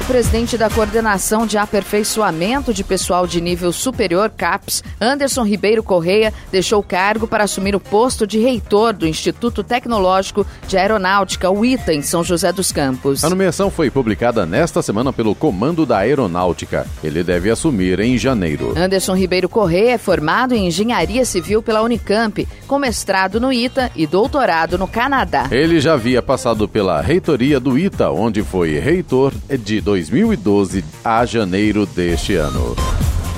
Presidente 0.06 0.56
da 0.56 0.70
Coordenação 0.70 1.48
de 1.48 1.58
Aperfeiçoamento 1.58 2.72
de 2.72 2.84
Pessoal 2.84 3.26
de 3.26 3.40
Nível 3.40 3.72
Superior, 3.72 4.30
CAPES, 4.30 4.84
Anderson 5.00 5.42
Ribeiro 5.42 5.82
Correia, 5.82 6.32
deixou 6.50 6.78
o 6.78 6.82
cargo 6.82 7.26
para 7.26 7.42
assumir 7.42 7.74
o 7.74 7.80
posto 7.80 8.24
de 8.24 8.38
reitor 8.38 8.92
do 8.92 9.04
Instituto 9.04 9.64
Tecnológico 9.64 10.46
de 10.68 10.78
Aeronáutica, 10.78 11.50
o 11.50 11.64
ITA, 11.64 11.92
em 11.92 12.02
São 12.02 12.22
José 12.22 12.52
dos 12.52 12.70
Campos. 12.70 13.24
A 13.24 13.28
nomeação 13.28 13.68
foi 13.68 13.90
publicada 13.90 14.46
nesta 14.46 14.80
semana 14.80 15.12
pelo 15.12 15.34
Comando 15.34 15.84
da 15.84 15.98
Aeronáutica. 15.98 16.86
Ele 17.02 17.24
deve 17.24 17.50
assumir 17.50 17.98
em 17.98 18.16
janeiro. 18.16 18.74
Anderson 18.76 19.14
Ribeiro 19.16 19.48
Correia 19.48 19.94
é 19.94 19.98
formado 19.98 20.54
em 20.54 20.68
Engenharia 20.68 21.24
Civil 21.24 21.62
pela 21.62 21.82
Unicamp, 21.82 22.46
com 22.68 22.78
mestrado 22.78 23.40
no 23.40 23.52
ITA 23.52 23.90
e 23.96 24.06
doutorado 24.06 24.78
no 24.78 24.86
Canadá. 24.86 25.48
Ele 25.50 25.80
já 25.80 25.94
havia 25.94 26.22
passado 26.22 26.68
pela 26.68 27.00
reitoria 27.00 27.58
do 27.58 27.76
ITA, 27.76 28.10
onde 28.10 28.44
foi 28.44 28.78
reitor 28.78 29.32
de 29.58 29.80
2012 30.04 30.84
a 31.04 31.24
janeiro 31.24 31.86
deste 31.86 32.34
ano. 32.34 32.76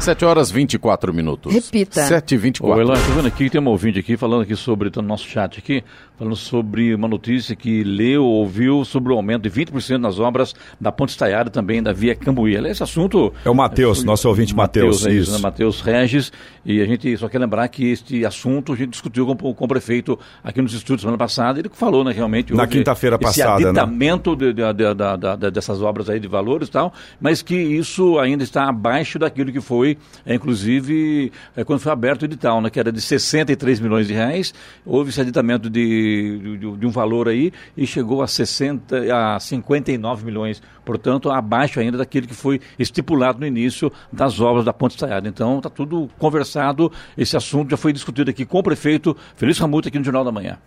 7 0.00 0.24
horas 0.24 0.50
24 0.50 1.12
minutos. 1.12 1.52
Repita. 1.52 2.02
7 2.02 2.34
e 2.34 2.38
24. 2.38 2.74
Ô, 2.74 2.80
Elan, 2.80 2.94
tô 2.94 3.12
vendo 3.12 3.28
aqui 3.28 3.44
que 3.44 3.50
tem 3.50 3.60
um 3.60 3.68
ouvinte 3.68 3.98
aqui 3.98 4.16
falando 4.16 4.42
aqui 4.42 4.56
sobre, 4.56 4.90
tá 4.90 5.02
no 5.02 5.08
nosso 5.08 5.28
chat 5.28 5.58
aqui, 5.58 5.84
falando 6.20 6.36
sobre 6.36 6.94
uma 6.94 7.08
notícia 7.08 7.56
que 7.56 7.82
leu, 7.82 8.22
ouviu 8.22 8.84
sobre 8.84 9.10
o 9.10 9.16
aumento 9.16 9.48
de 9.48 9.50
20% 9.50 9.96
nas 9.96 10.18
obras 10.18 10.54
da 10.78 10.92
Ponte 10.92 11.08
Estaiada 11.08 11.48
também 11.48 11.82
da 11.82 11.94
Via 11.94 12.14
Cambuí. 12.14 12.56
Esse 12.66 12.82
assunto... 12.82 13.32
É 13.42 13.48
o 13.48 13.54
Matheus, 13.54 14.04
nosso 14.04 14.28
ouvinte 14.28 14.54
Matheus. 14.54 15.06
é 15.06 15.14
isso, 15.14 15.32
né? 15.32 15.38
Matheus 15.38 15.80
Regis. 15.80 16.30
E 16.62 16.82
a 16.82 16.84
gente 16.84 17.16
só 17.16 17.26
quer 17.26 17.38
lembrar 17.38 17.66
que 17.68 17.86
este 17.90 18.22
assunto 18.26 18.74
a 18.74 18.76
gente 18.76 18.90
discutiu 18.90 19.24
com, 19.34 19.54
com 19.54 19.64
o 19.64 19.68
prefeito 19.68 20.18
aqui 20.44 20.60
nos 20.60 20.74
estúdios 20.74 21.00
semana 21.00 21.16
passada. 21.16 21.58
Ele 21.58 21.70
falou, 21.72 22.04
né, 22.04 22.12
realmente... 22.12 22.52
Na 22.52 22.66
quinta-feira 22.66 23.18
passada, 23.18 23.72
né? 23.72 23.80
aditamento 23.80 24.36
de, 24.36 24.52
de, 24.52 24.72
de, 24.74 24.94
da- 24.94 25.16
da- 25.16 25.36
dessas 25.36 25.80
obras 25.80 26.10
aí 26.10 26.20
de 26.20 26.28
valores 26.28 26.68
e 26.68 26.70
tal, 26.70 26.92
mas 27.18 27.40
que 27.40 27.56
isso 27.56 28.18
ainda 28.18 28.44
está 28.44 28.68
abaixo 28.68 29.18
daquilo 29.18 29.50
que 29.50 29.60
foi, 29.62 29.96
é, 30.26 30.34
inclusive, 30.34 31.32
é, 31.56 31.64
quando 31.64 31.80
foi 31.80 31.90
aberto 31.92 32.22
o 32.22 32.24
edital, 32.26 32.60
né, 32.60 32.68
que 32.68 32.78
era 32.78 32.92
de 32.92 33.00
63 33.00 33.80
milhões 33.80 34.06
de 34.06 34.12
reais, 34.12 34.52
houve 34.84 35.08
esse 35.08 35.20
aditamento 35.22 35.70
de, 35.70 36.09
de, 36.10 36.76
de 36.76 36.86
um 36.86 36.90
valor 36.90 37.28
aí 37.28 37.52
e 37.76 37.86
chegou 37.86 38.22
a, 38.22 38.26
60, 38.26 38.96
a 39.14 39.38
59 39.38 40.24
milhões, 40.24 40.62
portanto, 40.84 41.30
abaixo 41.30 41.80
ainda 41.80 41.98
daquilo 41.98 42.26
que 42.26 42.34
foi 42.34 42.60
estipulado 42.78 43.40
no 43.40 43.46
início 43.46 43.92
das 44.12 44.40
obras 44.40 44.64
da 44.64 44.72
Ponte 44.72 44.92
Estaiada. 44.92 45.28
Então, 45.28 45.58
está 45.58 45.70
tudo 45.70 46.08
conversado, 46.18 46.90
esse 47.16 47.36
assunto 47.36 47.70
já 47.70 47.76
foi 47.76 47.92
discutido 47.92 48.30
aqui 48.30 48.44
com 48.44 48.58
o 48.58 48.62
prefeito 48.62 49.16
Felício 49.36 49.62
Ramuto 49.62 49.88
aqui 49.88 49.98
no 49.98 50.04
Jornal 50.04 50.24
da 50.24 50.32
Manhã. 50.32 50.58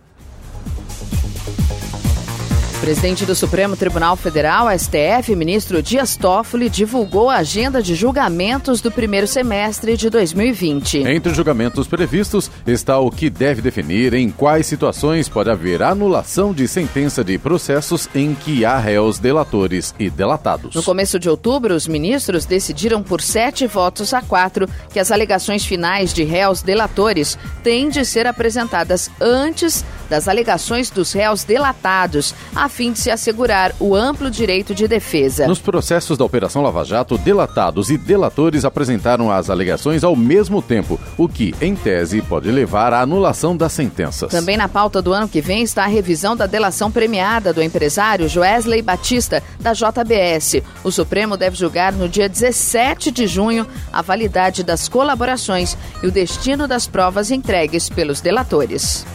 Presidente 2.84 3.24
do 3.24 3.34
Supremo 3.34 3.78
Tribunal 3.78 4.14
Federal, 4.14 4.68
STF, 4.78 5.34
ministro 5.34 5.82
Dias 5.82 6.18
Toffoli, 6.18 6.68
divulgou 6.68 7.30
a 7.30 7.36
agenda 7.36 7.82
de 7.82 7.94
julgamentos 7.94 8.82
do 8.82 8.92
primeiro 8.92 9.26
semestre 9.26 9.96
de 9.96 10.10
2020. 10.10 10.98
Entre 10.98 11.30
os 11.30 11.34
julgamentos 11.34 11.86
previstos 11.86 12.50
está 12.66 12.98
o 12.98 13.10
que 13.10 13.30
deve 13.30 13.62
definir 13.62 14.12
em 14.12 14.28
quais 14.28 14.66
situações 14.66 15.30
pode 15.30 15.48
haver 15.48 15.82
anulação 15.82 16.52
de 16.52 16.68
sentença 16.68 17.24
de 17.24 17.38
processos 17.38 18.06
em 18.14 18.34
que 18.34 18.66
há 18.66 18.76
réus 18.78 19.18
delatores 19.18 19.94
e 19.98 20.10
delatados. 20.10 20.74
No 20.74 20.82
começo 20.82 21.18
de 21.18 21.30
outubro, 21.30 21.74
os 21.74 21.88
ministros 21.88 22.44
decidiram 22.44 23.02
por 23.02 23.22
sete 23.22 23.66
votos 23.66 24.12
a 24.12 24.20
quatro 24.20 24.68
que 24.92 25.00
as 25.00 25.10
alegações 25.10 25.64
finais 25.64 26.12
de 26.12 26.22
réus 26.22 26.60
delatores 26.60 27.38
têm 27.62 27.88
de 27.88 28.04
ser 28.04 28.26
apresentadas 28.26 29.10
antes 29.18 29.82
das 30.10 30.28
alegações 30.28 30.90
dos 30.90 31.14
réus 31.14 31.44
delatados, 31.44 32.34
a 32.54 32.68
fim 32.74 32.90
de 32.90 32.98
se 32.98 33.08
assegurar 33.08 33.72
o 33.78 33.94
amplo 33.94 34.28
direito 34.28 34.74
de 34.74 34.88
defesa. 34.88 35.46
Nos 35.46 35.60
processos 35.60 36.18
da 36.18 36.24
Operação 36.24 36.60
Lava 36.60 36.84
Jato, 36.84 37.16
delatados 37.16 37.88
e 37.88 37.96
delatores 37.96 38.64
apresentaram 38.64 39.30
as 39.30 39.48
alegações 39.48 40.02
ao 40.02 40.16
mesmo 40.16 40.60
tempo, 40.60 40.98
o 41.16 41.28
que, 41.28 41.54
em 41.60 41.76
tese, 41.76 42.20
pode 42.20 42.50
levar 42.50 42.92
à 42.92 43.00
anulação 43.00 43.56
das 43.56 43.72
sentenças. 43.72 44.32
Também 44.32 44.56
na 44.56 44.68
pauta 44.68 45.00
do 45.00 45.12
ano 45.12 45.28
que 45.28 45.40
vem 45.40 45.62
está 45.62 45.84
a 45.84 45.86
revisão 45.86 46.34
da 46.34 46.46
delação 46.46 46.90
premiada 46.90 47.52
do 47.52 47.62
empresário 47.62 48.28
Joesley 48.28 48.82
Batista, 48.82 49.40
da 49.60 49.72
JBS. 49.72 50.60
O 50.82 50.90
Supremo 50.90 51.36
deve 51.36 51.56
julgar 51.56 51.92
no 51.92 52.08
dia 52.08 52.28
17 52.28 53.12
de 53.12 53.28
junho 53.28 53.68
a 53.92 54.02
validade 54.02 54.64
das 54.64 54.88
colaborações 54.88 55.76
e 56.02 56.08
o 56.08 56.10
destino 56.10 56.66
das 56.66 56.88
provas 56.88 57.30
entregues 57.30 57.88
pelos 57.88 58.20
delatores. 58.20 59.06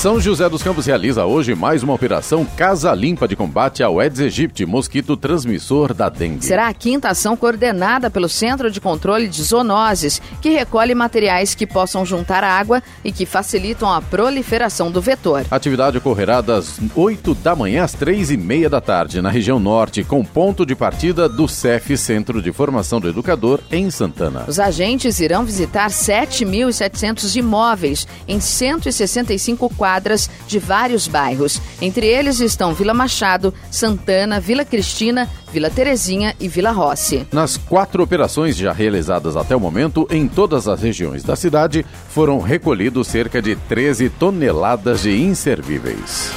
São 0.00 0.18
José 0.18 0.48
dos 0.48 0.62
Campos 0.62 0.86
realiza 0.86 1.26
hoje 1.26 1.54
mais 1.54 1.82
uma 1.82 1.92
operação 1.92 2.42
Casa 2.56 2.90
Limpa 2.94 3.28
de 3.28 3.36
combate 3.36 3.82
ao 3.82 4.00
Aedes 4.00 4.20
aegypti, 4.20 4.64
mosquito 4.64 5.14
transmissor 5.14 5.92
da 5.92 6.08
dengue. 6.08 6.42
Será 6.42 6.68
a 6.68 6.72
quinta 6.72 7.10
ação 7.10 7.36
coordenada 7.36 8.08
pelo 8.08 8.26
Centro 8.26 8.70
de 8.70 8.80
Controle 8.80 9.28
de 9.28 9.42
Zoonoses, 9.42 10.22
que 10.40 10.48
recolhe 10.48 10.94
materiais 10.94 11.54
que 11.54 11.66
possam 11.66 12.02
juntar 12.06 12.42
água 12.42 12.82
e 13.04 13.12
que 13.12 13.26
facilitam 13.26 13.92
a 13.92 14.00
proliferação 14.00 14.90
do 14.90 15.02
vetor. 15.02 15.44
A 15.50 15.56
atividade 15.56 15.98
ocorrerá 15.98 16.40
das 16.40 16.80
8 16.96 17.34
da 17.34 17.54
manhã 17.54 17.84
às 17.84 17.92
3 17.92 18.30
e 18.30 18.38
meia 18.38 18.70
da 18.70 18.80
tarde, 18.80 19.20
na 19.20 19.28
região 19.28 19.60
norte, 19.60 20.02
com 20.02 20.24
ponto 20.24 20.64
de 20.64 20.74
partida 20.74 21.28
do 21.28 21.46
CEF, 21.46 21.98
Centro 21.98 22.40
de 22.40 22.50
Formação 22.52 23.00
do 23.00 23.08
Educador, 23.10 23.60
em 23.70 23.90
Santana. 23.90 24.46
Os 24.48 24.58
agentes 24.58 25.20
irão 25.20 25.44
visitar 25.44 25.90
7.700 25.90 27.36
imóveis 27.36 28.08
em 28.26 28.40
165 28.40 29.68
quadros 29.76 29.89
quadras 29.90 30.30
de 30.46 30.58
vários 30.60 31.08
bairros. 31.08 31.60
Entre 31.82 32.06
eles 32.06 32.38
estão 32.38 32.72
Vila 32.72 32.94
Machado, 32.94 33.52
Santana, 33.70 34.38
Vila 34.38 34.64
Cristina, 34.64 35.28
Vila 35.52 35.68
Terezinha 35.68 36.34
e 36.38 36.46
Vila 36.46 36.70
Rossi. 36.70 37.26
Nas 37.32 37.56
quatro 37.56 38.00
operações 38.00 38.56
já 38.56 38.72
realizadas 38.72 39.36
até 39.36 39.56
o 39.56 39.60
momento, 39.60 40.06
em 40.08 40.28
todas 40.28 40.68
as 40.68 40.80
regiões 40.80 41.24
da 41.24 41.34
cidade, 41.34 41.84
foram 42.10 42.38
recolhidos 42.38 43.08
cerca 43.08 43.42
de 43.42 43.56
13 43.56 44.10
toneladas 44.10 45.02
de 45.02 45.20
inservíveis. 45.20 46.30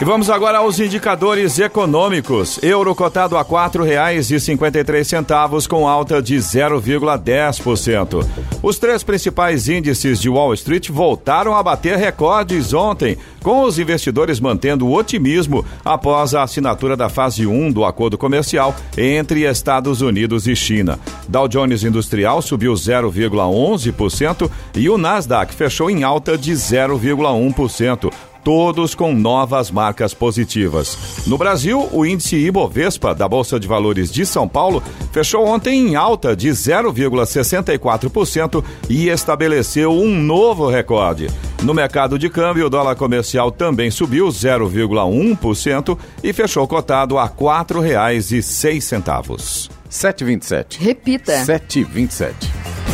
E 0.00 0.04
vamos 0.04 0.30
agora 0.30 0.56
aos 0.56 0.80
indicadores 0.80 1.58
econômicos. 1.58 2.58
Euro 2.62 2.94
cotado 2.94 3.36
a 3.36 3.42
R$ 3.42 3.48
4,53 3.48 5.68
com 5.68 5.86
alta 5.86 6.22
de 6.22 6.36
0,10%. 6.36 8.26
Os 8.62 8.78
três 8.78 9.02
principais 9.02 9.68
índices 9.68 10.18
de 10.18 10.30
Wall 10.30 10.54
Street 10.54 10.88
voltaram 10.88 11.54
a 11.54 11.62
bater 11.62 11.98
recordes 11.98 12.72
ontem, 12.72 13.18
com 13.42 13.64
os 13.64 13.78
investidores 13.78 14.40
mantendo 14.40 14.86
o 14.86 14.96
otimismo 14.96 15.66
após 15.84 16.34
a 16.34 16.44
assinatura 16.44 16.96
da 16.96 17.10
fase 17.10 17.46
1 17.46 17.70
do 17.70 17.84
acordo 17.84 18.16
comercial 18.16 18.74
entre 18.96 19.42
Estados 19.42 20.00
Unidos 20.00 20.46
e 20.46 20.56
China. 20.56 20.98
Dow 21.28 21.46
Jones 21.46 21.84
Industrial 21.84 22.40
subiu 22.40 22.72
0,11% 22.72 24.50
e 24.76 24.88
o 24.88 24.96
Nasdaq 24.96 25.54
fechou 25.54 25.90
em 25.90 26.04
alta 26.04 26.38
de 26.38 26.52
0,1% 26.52 28.10
todos 28.44 28.94
com 28.94 29.14
novas 29.14 29.70
marcas 29.70 30.12
positivas. 30.14 31.22
No 31.26 31.36
Brasil, 31.38 31.88
o 31.92 32.06
índice 32.06 32.36
Ibovespa 32.36 33.14
da 33.14 33.28
Bolsa 33.28 33.60
de 33.60 33.68
Valores 33.68 34.12
de 34.12 34.26
São 34.26 34.48
Paulo 34.48 34.82
fechou 35.12 35.46
ontem 35.46 35.88
em 35.88 35.96
alta 35.96 36.36
de 36.36 36.48
0,64% 36.48 38.64
e 38.88 39.08
estabeleceu 39.08 39.92
um 39.92 40.16
novo 40.16 40.68
recorde. 40.68 41.28
No 41.62 41.74
mercado 41.74 42.18
de 42.18 42.30
câmbio, 42.30 42.66
o 42.66 42.70
dólar 42.70 42.96
comercial 42.96 43.50
também 43.50 43.90
subiu 43.90 44.28
0,1% 44.28 45.98
e 46.22 46.32
fechou 46.32 46.66
cotado 46.66 47.18
a 47.18 47.24
R$ 47.24 47.32
4,06. 47.38 49.68
7,27. 49.90 50.78
Repita. 50.78 51.44
7,27. 51.44 52.89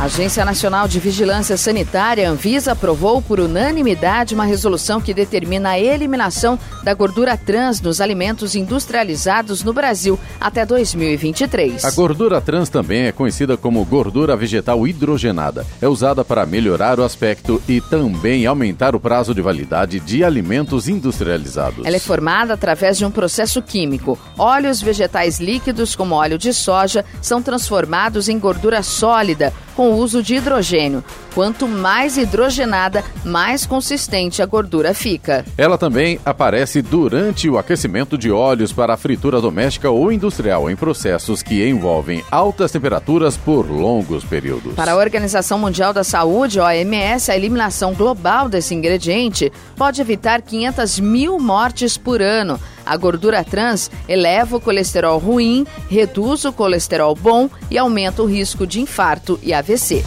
A 0.00 0.04
Agência 0.04 0.46
Nacional 0.46 0.88
de 0.88 0.98
Vigilância 0.98 1.58
Sanitária, 1.58 2.30
Anvisa, 2.30 2.72
aprovou 2.72 3.20
por 3.20 3.38
unanimidade 3.38 4.34
uma 4.34 4.46
resolução 4.46 4.98
que 4.98 5.12
determina 5.12 5.72
a 5.72 5.78
eliminação 5.78 6.58
da 6.82 6.94
gordura 6.94 7.36
trans 7.36 7.82
nos 7.82 8.00
alimentos 8.00 8.54
industrializados 8.54 9.62
no 9.62 9.74
Brasil 9.74 10.18
até 10.40 10.64
2023. 10.64 11.84
A 11.84 11.90
gordura 11.90 12.40
trans 12.40 12.70
também 12.70 13.08
é 13.08 13.12
conhecida 13.12 13.58
como 13.58 13.84
gordura 13.84 14.34
vegetal 14.34 14.88
hidrogenada. 14.88 15.66
É 15.82 15.86
usada 15.86 16.24
para 16.24 16.46
melhorar 16.46 16.98
o 16.98 17.04
aspecto 17.04 17.62
e 17.68 17.82
também 17.82 18.46
aumentar 18.46 18.96
o 18.96 19.00
prazo 19.00 19.34
de 19.34 19.42
validade 19.42 20.00
de 20.00 20.24
alimentos 20.24 20.88
industrializados. 20.88 21.84
Ela 21.84 21.96
é 21.96 22.00
formada 22.00 22.54
através 22.54 22.96
de 22.96 23.04
um 23.04 23.10
processo 23.10 23.60
químico. 23.60 24.18
Óleos 24.38 24.80
vegetais 24.80 25.38
líquidos, 25.40 25.94
como 25.94 26.14
óleo 26.14 26.38
de 26.38 26.54
soja, 26.54 27.04
são 27.20 27.42
transformados 27.42 28.30
em 28.30 28.38
gordura 28.38 28.82
sólida 28.82 29.52
com 29.80 29.92
o 29.92 29.96
uso 29.96 30.22
de 30.22 30.34
hidrogênio. 30.34 31.02
Quanto 31.34 31.66
mais 31.66 32.18
hidrogenada, 32.18 33.02
mais 33.24 33.64
consistente 33.64 34.42
a 34.42 34.46
gordura 34.46 34.92
fica. 34.92 35.42
Ela 35.56 35.78
também 35.78 36.20
aparece 36.22 36.82
durante 36.82 37.48
o 37.48 37.56
aquecimento 37.56 38.18
de 38.18 38.30
óleos 38.30 38.74
para 38.74 38.92
a 38.92 38.96
fritura 38.98 39.40
doméstica 39.40 39.88
ou 39.88 40.12
industrial 40.12 40.70
em 40.70 40.76
processos 40.76 41.42
que 41.42 41.66
envolvem 41.66 42.22
altas 42.30 42.70
temperaturas 42.70 43.38
por 43.38 43.70
longos 43.70 44.22
períodos. 44.22 44.74
Para 44.74 44.92
a 44.92 44.96
Organização 44.96 45.58
Mundial 45.58 45.94
da 45.94 46.04
Saúde, 46.04 46.60
OMS, 46.60 47.30
a 47.30 47.36
eliminação 47.36 47.94
global 47.94 48.50
desse 48.50 48.74
ingrediente 48.74 49.50
pode 49.76 49.98
evitar 49.98 50.42
500 50.42 51.00
mil 51.00 51.38
mortes 51.38 51.96
por 51.96 52.20
ano. 52.20 52.60
A 52.90 52.96
gordura 52.96 53.44
trans 53.44 53.88
eleva 54.08 54.56
o 54.56 54.60
colesterol 54.60 55.16
ruim, 55.16 55.64
reduz 55.88 56.44
o 56.44 56.52
colesterol 56.52 57.14
bom 57.14 57.48
e 57.70 57.78
aumenta 57.78 58.20
o 58.20 58.26
risco 58.26 58.66
de 58.66 58.80
infarto 58.80 59.38
e 59.44 59.54
AVC. 59.54 60.04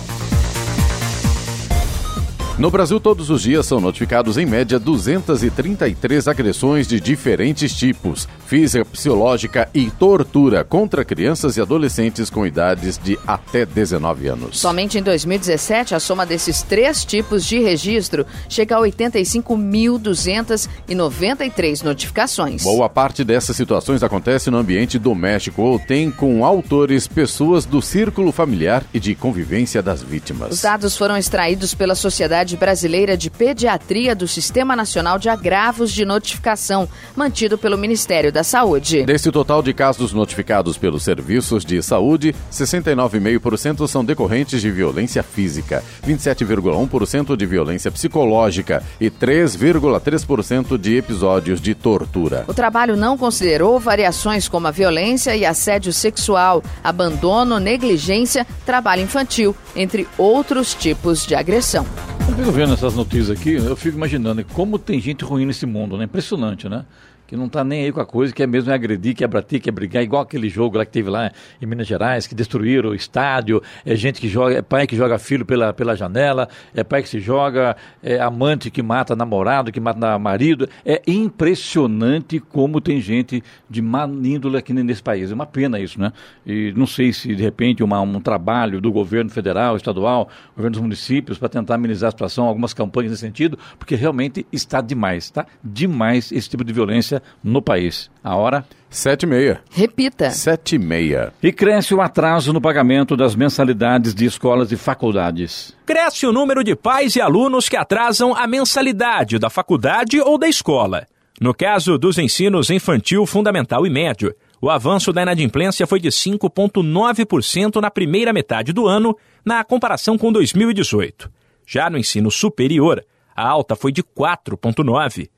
No 2.56 2.70
Brasil, 2.70 3.00
todos 3.00 3.32
os 3.32 3.42
dias 3.42 3.66
são 3.66 3.82
notificados 3.82 4.38
em 4.38 4.46
média 4.46 4.78
233 4.78 6.28
agressões 6.28 6.88
de 6.88 7.00
diferentes 7.00 7.76
tipos, 7.76 8.28
física, 8.46 8.86
psicológica 8.86 9.68
e 9.74 9.90
tortura 9.90 10.64
contra 10.64 11.04
crianças 11.04 11.58
e 11.58 11.62
adolescentes 11.62 12.30
com 12.30 12.46
idades 12.46 13.00
de 13.04 13.18
até 13.26 13.66
19 13.66 14.28
anos. 14.28 14.60
Somente 14.60 15.00
em 15.00 15.02
2017, 15.02 15.96
a 15.96 16.00
soma 16.00 16.28
desses 16.28 16.62
três 16.62 17.04
tipos 17.04 17.44
de 17.44 17.58
registro 17.58 18.24
chega 18.48 18.78
a 18.78 18.82
85.293 18.82 21.82
notificações. 21.82 22.62
Boa 22.62 22.88
parte 22.88 23.24
dessas 23.24 23.58
situações 23.58 24.04
acontece 24.04 24.52
no 24.52 24.60
ambiente 24.60 25.00
doméstico 25.00 25.64
ou 25.64 25.80
tem 25.80 26.12
com 26.12 26.46
autores 26.46 27.08
pessoas 27.08 27.66
do 27.66 27.82
círculo 27.82 28.32
familiar 28.32 28.84
e 28.94 29.00
de 29.00 29.16
convivência 29.16 29.82
das 29.82 30.04
vítimas. 30.04 30.54
Os 30.54 30.62
dados 30.62 30.96
foram 30.96 31.18
extraídos 31.18 31.74
pela 31.74 31.96
Sociedade 31.96 32.43
Sociedade 32.44 32.58
Brasileira 32.58 33.16
de 33.16 33.30
Pediatria 33.30 34.14
do 34.14 34.28
Sistema 34.28 34.76
Nacional 34.76 35.18
de 35.18 35.30
Agravos 35.30 35.92
de 35.92 36.04
Notificação, 36.04 36.90
mantido 37.16 37.58
pelo 37.58 37.78
Ministério 37.78 38.34
da 38.34 38.44
Saúde. 38.44 39.06
Desse 39.06 39.32
total 39.32 39.64
de 39.64 39.74
casos 39.74 40.12
notificados 40.12 40.78
pelos 40.78 41.04
serviços 41.04 41.64
de 41.64 41.82
saúde, 41.82 42.36
69,5% 42.52 43.88
são 43.88 44.04
decorrentes 44.04 44.62
de 44.62 44.70
violência 44.70 45.24
física, 45.24 45.82
27,1% 46.06 47.38
de 47.38 47.46
violência 47.46 47.90
psicológica 47.90 48.84
e 49.00 49.10
3,3% 49.10 50.78
de 50.78 50.98
episódios 50.98 51.62
de 51.62 51.74
tortura. 51.74 52.44
O 52.48 52.54
trabalho 52.54 52.98
não 52.98 53.18
considerou 53.18 53.80
variações 53.80 54.50
como 54.50 54.68
a 54.68 54.72
violência 54.72 55.34
e 55.36 55.46
assédio 55.46 55.94
sexual, 55.94 56.62
abandono, 56.84 57.58
negligência, 57.58 58.46
trabalho 58.66 59.02
infantil, 59.02 59.56
entre 59.76 60.08
outros 60.18 60.74
tipos 60.74 61.26
de 61.26 61.36
agressão. 61.36 61.86
Eu 62.28 62.36
fico 62.36 62.52
vendo 62.52 62.74
essas 62.74 62.96
notícias 62.96 63.30
aqui, 63.32 63.54
eu 63.54 63.76
fico 63.76 63.98
imaginando 63.98 64.44
como 64.54 64.80
tem 64.80 65.00
gente 65.00 65.24
ruim 65.24 65.46
nesse 65.46 65.66
mundo, 65.66 65.98
né? 65.98 66.06
Impressionante, 66.06 66.70
né? 66.70 66.86
Que 67.34 67.38
não 67.38 67.48
está 67.48 67.64
nem 67.64 67.86
aí 67.86 67.92
com 67.92 68.00
a 68.00 68.06
coisa, 68.06 68.32
que 68.32 68.44
é 68.44 68.46
mesmo 68.46 68.72
agredir, 68.72 69.16
que 69.16 69.24
é 69.24 69.28
bater, 69.28 69.60
que 69.60 69.68
é 69.68 69.72
brigar, 69.72 70.04
igual 70.04 70.22
aquele 70.22 70.48
jogo 70.48 70.78
lá 70.78 70.86
que 70.86 70.92
teve 70.92 71.10
lá 71.10 71.32
em 71.60 71.66
Minas 71.66 71.88
Gerais, 71.88 72.28
que 72.28 72.36
destruíram 72.36 72.92
o 72.92 72.94
estádio, 72.94 73.60
é 73.84 73.96
gente 73.96 74.22
que 74.22 74.30
joga, 74.30 74.60
é 74.60 74.62
pai 74.62 74.86
que 74.86 74.96
joga 74.96 75.18
filho 75.18 75.44
pela, 75.44 75.74
pela 75.74 75.96
janela, 75.96 76.48
é 76.76 76.84
pai 76.84 77.02
que 77.02 77.10
se 77.10 77.20
joga, 77.20 77.76
é 78.04 78.20
amante 78.20 78.70
que 78.70 78.84
mata 78.84 79.16
namorado, 79.16 79.72
que 79.72 79.80
mata 79.80 80.20
marido. 80.20 80.70
É 80.86 81.02
impressionante 81.08 82.40
como 82.40 82.80
tem 82.80 83.02
gente 83.02 83.44
de 83.68 83.82
má 83.82 84.06
índole 84.06 84.58
aqui 84.58 84.72
nesse 84.72 85.02
país. 85.02 85.32
É 85.32 85.34
uma 85.34 85.48
pena 85.48 85.80
isso, 85.80 86.00
né? 86.00 86.14
E 86.46 86.72
não 86.78 86.86
sei 86.86 87.12
se 87.12 87.34
de 87.34 87.42
repente 87.42 87.82
uma, 87.82 88.00
um 88.00 88.22
trabalho 88.22 88.80
do 88.80 88.92
governo 88.92 89.32
federal, 89.32 89.76
estadual, 89.76 90.30
governo 90.56 90.74
dos 90.74 90.82
municípios, 90.82 91.40
para 91.40 91.50
tentar 91.50 91.76
amenizar 91.76 92.10
a 92.10 92.12
situação, 92.12 92.46
algumas 92.46 92.76
campanhas 92.76 93.10
nesse 93.10 93.22
sentido, 93.22 93.58
porque 93.80 93.96
realmente 93.96 94.46
está 94.52 94.82
demais, 94.82 95.32
tá? 95.32 95.48
Demais 95.64 96.32
esse 96.32 96.48
tipo 96.48 96.64
de 96.64 96.72
violência 96.72 97.23
no 97.44 97.62
país. 97.62 98.10
A 98.24 98.36
hora? 98.36 98.66
Sete 98.90 99.24
e 99.24 99.26
meia. 99.26 99.62
Repita. 99.72 100.30
Sete 100.30 100.76
e 100.76 100.80
meia. 100.80 101.34
E 101.42 101.52
cresce 101.52 101.96
o 101.96 102.02
atraso 102.02 102.54
no 102.54 102.62
pagamento 102.62 103.18
das 103.18 103.36
mensalidades 103.36 104.14
de 104.14 104.26
escolas 104.26 104.72
e 104.72 104.78
faculdades. 104.78 105.76
Cresce 105.86 106.28
o 106.28 106.32
número 106.32 106.64
de 106.64 106.76
pais 106.76 107.16
e 107.16 107.22
alunos 107.22 107.68
que 107.68 107.76
atrasam 107.76 108.36
a 108.36 108.46
mensalidade 108.46 109.40
da 109.40 109.50
faculdade 109.50 110.22
ou 110.22 110.38
da 110.38 110.48
escola. 110.48 111.08
No 111.42 111.54
caso 111.54 111.98
dos 111.98 112.20
ensinos 112.20 112.70
infantil, 112.70 113.26
fundamental 113.26 113.88
e 113.88 113.90
médio, 113.90 114.36
o 114.62 114.70
avanço 114.70 115.12
da 115.12 115.24
inadimplência 115.24 115.88
foi 115.88 116.00
de 116.00 116.10
5,9% 116.10 117.82
na 117.82 117.90
primeira 117.90 118.32
metade 118.32 118.72
do 118.72 118.88
ano, 118.88 119.18
na 119.44 119.64
comparação 119.64 120.18
com 120.18 120.32
2018. 120.32 121.30
Já 121.66 121.90
no 121.90 121.98
ensino 121.98 122.30
superior, 122.30 123.04
a 123.36 123.46
alta 123.46 123.76
foi 123.76 123.92
de 123.92 124.04
4,9%. 124.04 125.30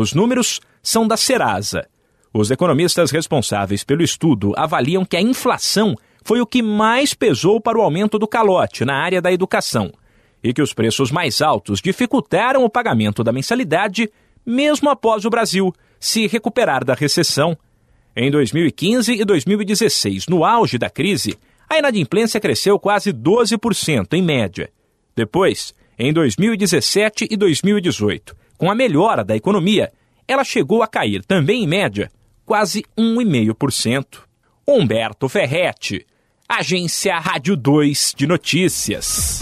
Os 0.00 0.14
números 0.14 0.62
são 0.82 1.06
da 1.06 1.14
Serasa. 1.14 1.86
Os 2.32 2.50
economistas 2.50 3.10
responsáveis 3.10 3.84
pelo 3.84 4.02
estudo 4.02 4.54
avaliam 4.56 5.04
que 5.04 5.14
a 5.14 5.20
inflação 5.20 5.94
foi 6.24 6.40
o 6.40 6.46
que 6.46 6.62
mais 6.62 7.12
pesou 7.12 7.60
para 7.60 7.78
o 7.78 7.82
aumento 7.82 8.18
do 8.18 8.26
calote 8.26 8.82
na 8.82 8.94
área 8.94 9.20
da 9.20 9.30
educação 9.30 9.92
e 10.42 10.54
que 10.54 10.62
os 10.62 10.72
preços 10.72 11.10
mais 11.10 11.42
altos 11.42 11.82
dificultaram 11.82 12.64
o 12.64 12.70
pagamento 12.70 13.22
da 13.22 13.30
mensalidade, 13.30 14.10
mesmo 14.46 14.88
após 14.88 15.26
o 15.26 15.30
Brasil 15.30 15.70
se 15.98 16.26
recuperar 16.26 16.82
da 16.82 16.94
recessão. 16.94 17.54
Em 18.16 18.30
2015 18.30 19.12
e 19.12 19.22
2016, 19.22 20.28
no 20.28 20.46
auge 20.46 20.78
da 20.78 20.88
crise, 20.88 21.36
a 21.68 21.76
inadimplência 21.76 22.40
cresceu 22.40 22.78
quase 22.78 23.12
12% 23.12 24.14
em 24.14 24.22
média. 24.22 24.70
Depois, 25.14 25.74
em 25.98 26.10
2017 26.10 27.28
e 27.30 27.36
2018, 27.36 28.39
com 28.60 28.70
a 28.70 28.74
melhora 28.74 29.24
da 29.24 29.34
economia, 29.34 29.90
ela 30.28 30.44
chegou 30.44 30.82
a 30.82 30.86
cair 30.86 31.24
também 31.24 31.64
em 31.64 31.66
média 31.66 32.10
quase 32.44 32.84
1,5%. 32.96 34.18
Humberto 34.68 35.30
Ferretti, 35.30 36.06
Agência 36.46 37.18
Rádio 37.18 37.56
2 37.56 38.12
de 38.14 38.26
Notícias. 38.26 39.40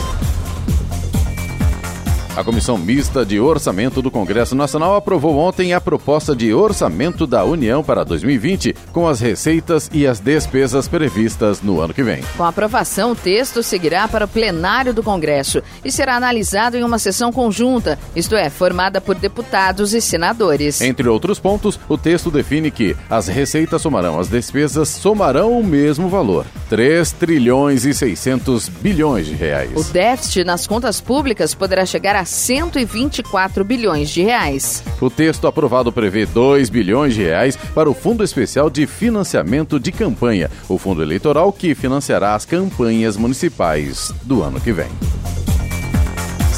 A 2.37 2.45
Comissão 2.45 2.79
Mista 2.79 3.27
de 3.27 3.41
Orçamento 3.41 4.01
do 4.01 4.11
Congresso 4.11 4.55
Nacional 4.55 4.95
aprovou 4.95 5.37
ontem 5.37 5.73
a 5.73 5.81
proposta 5.81 6.37
de 6.37 6.55
orçamento 6.55 7.27
da 7.27 7.45
União 7.45 7.83
para 7.83 8.05
2020, 8.05 8.77
com 8.93 9.09
as 9.09 9.21
receitas 9.21 9.91
e 9.93 10.07
as 10.07 10.21
despesas 10.21 10.87
previstas 10.87 11.61
no 11.61 11.81
ano 11.81 11.93
que 11.93 12.03
vem. 12.03 12.23
Com 12.37 12.45
a 12.45 12.49
aprovação, 12.49 13.12
o 13.12 13.17
texto 13.17 13.61
seguirá 13.62 14.07
para 14.07 14.27
o 14.27 14.29
plenário 14.29 14.95
do 14.95 15.03
Congresso 15.03 15.62
e 15.85 15.91
será 15.91 16.14
analisado 16.14 16.77
em 16.77 16.85
uma 16.85 16.99
sessão 16.99 17.33
conjunta, 17.33 17.99
isto 18.14 18.37
é, 18.37 18.49
formada 18.49 19.01
por 19.01 19.17
deputados 19.17 19.93
e 19.93 20.01
senadores. 20.01 20.81
Entre 20.81 21.09
outros 21.09 21.41
pontos, 21.41 21.81
o 21.88 21.99
texto 21.99 22.31
define 22.31 22.71
que 22.71 22.97
as 23.11 23.27
receitas 23.27 23.83
somarão 23.83 24.19
as 24.21 24.29
despesas 24.29 24.88
somarão 24.88 25.59
o 25.59 25.64
mesmo 25.64 26.09
valor, 26.09 26.47
3 26.71 27.11
trilhões 27.12 27.85
e 27.85 27.93
600 27.93 28.69
bilhões 28.69 29.27
de 29.27 29.35
reais. 29.35 29.73
O 29.75 29.93
déficit 29.93 30.45
nas 30.45 30.67
contas 30.69 31.01
públicas 31.01 31.53
poderá 31.53 31.85
chegar 31.85 32.14
a 32.14 32.28
124 32.29 33.64
bilhões 33.64 34.11
de 34.11 34.23
reais. 34.23 34.83
O 35.01 35.09
texto 35.09 35.47
aprovado 35.47 35.91
prevê 35.91 36.27
2 36.27 36.69
bilhões 36.69 37.14
de 37.14 37.23
reais 37.23 37.57
para 37.57 37.88
o 37.88 37.95
Fundo 37.95 38.23
Especial 38.23 38.69
de 38.69 38.87
Financiamento 38.87 39.81
de 39.81 39.91
Campanha, 39.91 40.51
o 40.69 40.77
fundo 40.77 41.03
eleitoral 41.03 41.53
que 41.53 41.75
financiará 41.75 42.35
as 42.35 42.45
campanhas 42.45 43.17
municipais 43.17 44.12
do 44.25 44.43
ano 44.43 44.61
que 44.61 44.73
vem. 44.73 44.88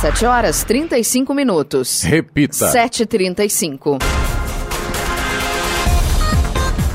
7 0.00 0.24
horas 0.24 0.64
35 0.64 1.34
minutos. 1.34 2.02
Repita. 2.04 2.72
7h35. 2.72 3.98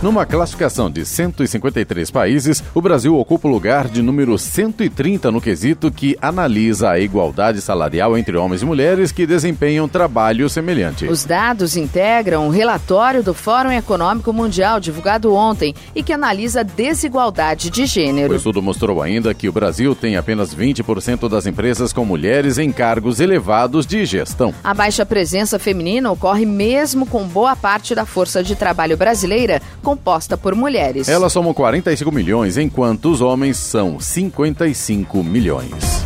Numa 0.06 0.24
classificação 0.24 0.92
de 0.92 1.04
153 1.04 2.12
países, 2.12 2.64
o 2.76 2.80
Brasil 2.80 3.18
ocupa 3.18 3.48
o 3.48 3.52
lugar 3.52 3.88
de 3.88 4.04
número 4.04 4.38
130 4.38 5.32
no 5.32 5.42
quesito 5.42 5.90
que 5.90 6.16
analisa 6.22 6.92
a 6.92 7.00
igualdade 7.00 7.60
salarial 7.60 8.16
entre 8.16 8.38
homens 8.38 8.62
e 8.62 8.66
mulheres 8.66 9.12
que 9.12 9.26
desempenham 9.26 9.90
trabalho 9.90 10.48
semelhante. 10.48 11.08
Os 11.08 11.26
dados 11.26 11.76
integram 11.76 12.48
o 12.48 12.52
relatório 12.52 13.24
do 13.24 13.34
Fórum 13.34 13.72
Econômico 13.72 14.32
Mundial 14.32 14.80
divulgado 14.80 15.34
ontem 15.34 15.74
e 15.96 16.04
que 16.04 16.14
analisa 16.14 16.60
a 16.60 16.64
desigualdade 16.64 17.72
de 17.72 17.88
gênero. 17.88 18.32
O 18.32 18.38
estudo 18.38 18.62
mostrou 18.62 19.02
ainda 19.02 19.34
que 19.34 19.50
o 19.50 19.52
Brasil 19.52 19.96
tem 19.96 20.18
apenas 20.18 20.54
20% 20.54 21.28
das 21.28 21.48
empresas 21.48 21.92
com 21.92 22.06
mulheres 22.06 22.60
em 22.60 22.72
cargos 22.72 23.20
elevados 23.20 23.88
de 23.88 24.06
gestão. 24.06 24.54
A 24.64 24.72
baixa 24.72 25.04
presença 25.04 25.58
feminina 25.58 26.12
ocorre 26.12 26.46
mesmo 26.46 27.08
com 27.08 27.28
boa 27.28 27.56
parte 27.56 27.96
da 27.96 28.06
força 28.06 28.44
de 28.44 28.56
trabalho 28.56 28.96
brasileira 28.96 29.60
composta 29.96 30.38
por 30.38 30.54
mulheres. 30.54 31.08
Elas 31.08 31.32
somam 31.32 31.54
45 31.54 32.12
milhões, 32.12 32.58
enquanto 32.58 33.10
os 33.10 33.22
homens 33.22 33.56
são 33.58 33.98
55 33.98 35.24
milhões. 35.24 36.04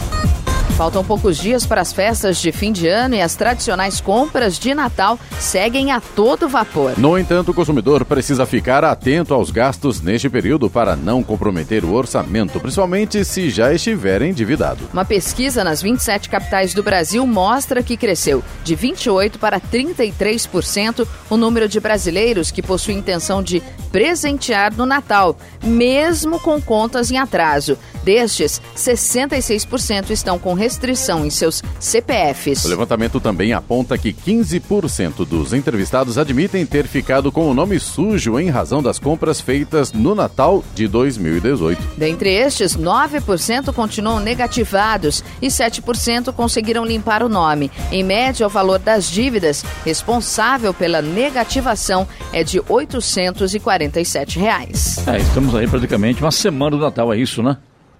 Faltam 0.80 1.04
poucos 1.04 1.38
dias 1.38 1.66
para 1.66 1.82
as 1.82 1.92
festas 1.92 2.38
de 2.38 2.54
fim 2.54 2.72
de 2.72 2.88
ano 2.88 3.14
e 3.14 3.20
as 3.20 3.36
tradicionais 3.36 4.00
compras 4.00 4.58
de 4.58 4.74
Natal 4.74 5.20
seguem 5.38 5.92
a 5.92 6.00
todo 6.00 6.48
vapor. 6.48 6.98
No 6.98 7.20
entanto, 7.20 7.52
o 7.52 7.54
consumidor 7.54 8.06
precisa 8.06 8.46
ficar 8.46 8.86
atento 8.86 9.34
aos 9.34 9.52
gastos 9.52 10.00
neste 10.00 10.30
período 10.30 10.70
para 10.70 10.96
não 10.96 11.22
comprometer 11.22 11.84
o 11.84 11.92
orçamento, 11.92 12.62
principalmente 12.62 13.26
se 13.26 13.50
já 13.50 13.74
estiver 13.74 14.22
endividado. 14.22 14.88
Uma 14.94 15.04
pesquisa 15.04 15.66
nas 15.66 15.82
27 15.82 16.30
capitais 16.30 16.74
do 16.74 16.82
Brasil 16.82 17.28
mostra 17.28 17.84
que 17.84 17.98
cresceu 17.98 18.42
de 18.64 18.78
28% 18.78 19.38
para 19.38 19.60
33% 19.60 21.06
o 21.30 21.36
número 21.36 21.68
de 21.68 21.82
brasileiros 21.82 22.52
que 22.52 22.62
possuem 22.62 23.00
intenção 23.00 23.44
de 23.44 23.62
presentear 23.92 24.74
no 24.74 24.86
Natal, 24.86 25.36
mesmo 25.62 26.40
com 26.40 26.62
contas 26.62 27.12
em 27.12 27.18
atraso. 27.18 27.78
Destes, 28.04 28.62
66% 28.76 30.12
estão 30.12 30.40
com 30.40 30.54
restrição 30.70 31.26
em 31.26 31.32
seus 31.32 31.64
CPFs. 31.80 32.64
O 32.66 32.68
levantamento 32.68 33.20
também 33.20 33.54
aponta 33.54 33.98
que 33.98 34.14
15% 34.14 35.26
dos 35.26 35.52
entrevistados 35.52 36.20
admitem 36.20 36.64
ter 36.64 36.86
ficado 36.86 37.32
com 37.32 37.50
o 37.50 37.56
nome 37.56 37.80
sujo 37.80 38.40
em 38.40 38.50
razão 38.50 38.84
das 38.84 39.00
compras 39.00 39.42
feitas 39.42 39.92
no 39.92 40.14
Natal 40.14 40.64
de 40.76 40.88
2018. 40.88 41.82
Dentre 41.98 42.30
estes, 42.32 42.78
9% 42.78 43.74
continuam 43.74 44.20
negativados 44.20 45.24
e 45.42 45.48
7% 45.48 46.32
conseguiram 46.34 46.86
limpar 46.86 47.24
o 47.24 47.30
nome. 47.30 47.72
Em 47.92 48.04
média, 48.04 48.46
o 48.46 48.50
valor 48.50 48.78
das 48.78 49.10
dívidas 49.10 49.66
responsável 49.84 50.72
pela 50.72 51.02
negativação 51.02 52.08
é 52.32 52.44
de 52.44 52.62
847 52.70 54.38
reais. 54.38 55.08
É, 55.08 55.18
estamos 55.18 55.56
aí 55.56 55.68
praticamente 55.68 56.22
uma 56.22 56.32
semana 56.32 56.78
do 56.78 56.84
Natal, 56.84 57.12
é 57.12 57.18
isso, 57.18 57.42
né? 57.42 57.58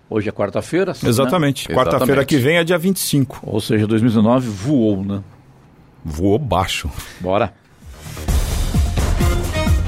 Hoje 0.10 0.28
é 0.28 0.32
quarta-feira. 0.32 0.94
Né? 0.94 1.10
Exatamente. 1.10 1.68
Quarta-feira 1.68 2.26
que 2.26 2.38
vem 2.38 2.58
é 2.58 2.64
dia 2.64 2.78
25. 2.78 3.42
Ou 3.44 3.62
seja, 3.62 3.86
2019 3.86 4.50
voou, 4.50 5.04
né? 5.04 5.22
Voou 6.04 6.40
baixo. 6.40 6.90
Bora. 7.20 7.54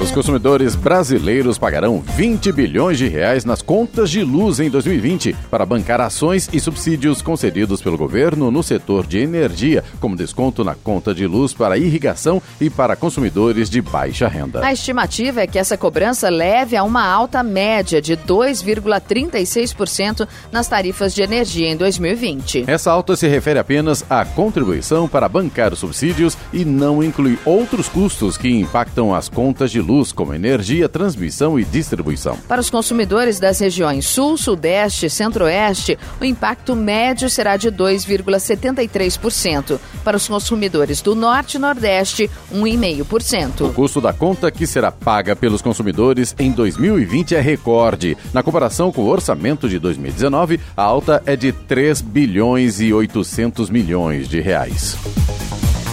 Os 0.01 0.09
consumidores 0.09 0.73
brasileiros 0.73 1.59
pagarão 1.59 2.01
20 2.01 2.51
bilhões 2.51 2.97
de 2.97 3.07
reais 3.07 3.45
nas 3.45 3.61
contas 3.61 4.09
de 4.09 4.23
luz 4.23 4.59
em 4.59 4.67
2020 4.67 5.35
para 5.49 5.63
bancar 5.63 6.01
ações 6.01 6.49
e 6.51 6.59
subsídios 6.59 7.21
concedidos 7.21 7.83
pelo 7.83 7.99
governo 7.99 8.49
no 8.49 8.63
setor 8.63 9.05
de 9.05 9.19
energia, 9.19 9.83
como 9.99 10.15
desconto 10.15 10.63
na 10.63 10.73
conta 10.73 11.13
de 11.13 11.27
luz 11.27 11.53
para 11.53 11.77
irrigação 11.77 12.41
e 12.59 12.67
para 12.67 12.95
consumidores 12.95 13.69
de 13.69 13.79
baixa 13.79 14.27
renda. 14.27 14.65
A 14.65 14.73
estimativa 14.73 15.41
é 15.41 15.47
que 15.47 15.59
essa 15.59 15.77
cobrança 15.77 16.29
leve 16.29 16.75
a 16.75 16.83
uma 16.83 17.05
alta 17.05 17.43
média 17.43 18.01
de 18.01 18.17
2,36% 18.17 20.27
nas 20.51 20.67
tarifas 20.67 21.13
de 21.13 21.21
energia 21.21 21.69
em 21.69 21.77
2020. 21.77 22.63
Essa 22.65 22.91
alta 22.91 23.15
se 23.15 23.27
refere 23.27 23.59
apenas 23.59 24.03
à 24.09 24.25
contribuição 24.25 25.07
para 25.07 25.29
bancar 25.29 25.71
os 25.71 25.79
subsídios 25.79 26.35
e 26.51 26.65
não 26.65 27.03
inclui 27.03 27.37
outros 27.45 27.87
custos 27.87 28.35
que 28.35 28.49
impactam 28.49 29.13
as 29.13 29.29
contas 29.29 29.69
de 29.69 29.79
luz 29.79 29.90
luz, 29.91 30.13
como 30.13 30.33
energia, 30.33 30.87
transmissão 30.87 31.59
e 31.59 31.65
distribuição. 31.65 32.37
Para 32.47 32.61
os 32.61 32.69
consumidores 32.69 33.39
das 33.39 33.59
regiões 33.59 34.05
Sul, 34.05 34.37
Sudeste 34.37 35.07
e 35.07 35.09
Centro-Oeste, 35.09 35.99
o 36.19 36.25
impacto 36.25 36.75
médio 36.75 37.29
será 37.29 37.57
de 37.57 37.69
2,73%. 37.69 39.79
Para 40.03 40.15
os 40.15 40.27
consumidores 40.27 41.01
do 41.01 41.13
Norte 41.13 41.57
e 41.57 41.59
Nordeste, 41.59 42.31
1,5%. 42.53 43.69
O 43.69 43.73
custo 43.73 43.99
da 43.99 44.13
conta 44.13 44.49
que 44.49 44.65
será 44.65 44.91
paga 44.91 45.35
pelos 45.35 45.61
consumidores 45.61 46.33
em 46.39 46.51
2020 46.51 47.35
é 47.35 47.41
recorde. 47.41 48.17
Na 48.33 48.41
comparação 48.41 48.91
com 48.91 49.01
o 49.01 49.09
orçamento 49.09 49.67
de 49.67 49.77
2019, 49.77 50.59
a 50.75 50.83
alta 50.83 51.21
é 51.25 51.35
de 51.35 51.51
3 51.51 52.01
bilhões 52.01 52.79
e 52.79 52.93
800 52.93 53.69
milhões 53.69 54.29
de 54.29 54.39
reais. 54.39 54.95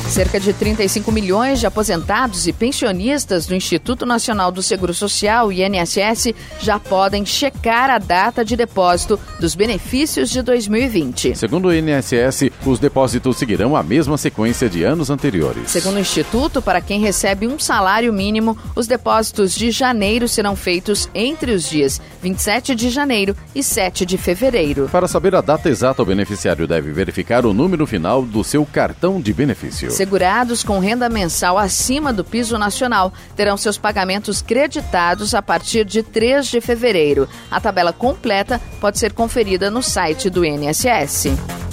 Cerca 0.09 0.41
de 0.41 0.55
35 0.55 1.13
milhões 1.13 1.61
de 1.61 1.67
aposentados 1.67 2.47
e 2.49 2.53
pensionistas 2.53 3.47
do 3.47 3.55
Instituto 3.55 4.07
Nacional 4.07 4.51
do 4.51 4.63
Seguro 4.63 4.95
Social, 4.95 5.53
INSS, 5.53 6.35
já 6.59 6.79
podem 6.79 7.27
checar 7.27 7.91
a 7.91 7.99
data 7.99 8.43
de 8.43 8.57
depósito 8.57 9.21
dos 9.39 9.55
benefícios 9.55 10.31
de 10.31 10.41
2020. 10.41 11.37
Segundo 11.37 11.69
o 11.69 11.75
INSS, 11.75 12.51
os 12.65 12.79
depósitos 12.79 13.37
seguirão 13.37 13.77
a 13.77 13.83
mesma 13.83 14.17
sequência 14.17 14.69
de 14.69 14.83
anos 14.83 15.11
anteriores. 15.11 15.71
Segundo 15.71 15.97
o 15.97 16.01
Instituto, 16.01 16.63
para 16.63 16.81
quem 16.81 17.01
recebe 17.01 17.47
um 17.47 17.59
salário 17.59 18.13
mínimo, 18.13 18.57
os 18.75 18.87
depósitos 18.87 19.55
de 19.55 19.71
janeiro 19.71 20.27
serão 20.27 20.57
feitos 20.57 21.09
entre 21.15 21.53
os 21.53 21.69
dias 21.69 22.01
27 22.23 22.75
de 22.75 22.89
janeiro 22.89 23.37
e 23.55 23.63
7 23.63 24.07
de 24.07 24.17
fevereiro. 24.17 24.89
Para 24.91 25.07
saber 25.07 25.35
a 25.35 25.43
data 25.43 25.69
exata, 25.69 26.03
o 26.03 26.07
beneficiário 26.07 26.67
deve 26.67 26.93
verificar 26.93 27.45
o 27.45 27.53
número 27.53 27.87
final 27.87 28.23
do 28.23 28.43
seu 28.43 28.65
cartão 28.65 29.21
de 29.21 29.35
benefício. 29.35 29.98
Segurados 29.99 30.63
com 30.63 30.79
renda 30.79 31.09
mensal 31.09 31.59
acima 31.59 32.13
do 32.13 32.25
piso 32.25 32.57
nacional 32.57 33.13
terão 33.35 33.57
seus 33.57 33.77
pagamentos 33.77 34.41
creditados 34.41 35.35
a 35.35 35.43
partir 35.43 35.85
de 35.85 36.05
3 36.05 36.47
de 36.47 36.61
fevereiro. 36.61 37.29
A 37.51 37.61
tabela 37.61 37.93
completa 37.93 38.61
pode 38.81 38.97
ser 38.97 39.13
conferida 39.13 39.73
no 39.73 39.83
site 39.83 40.31
do 40.31 40.45
INSS. 40.45 41.68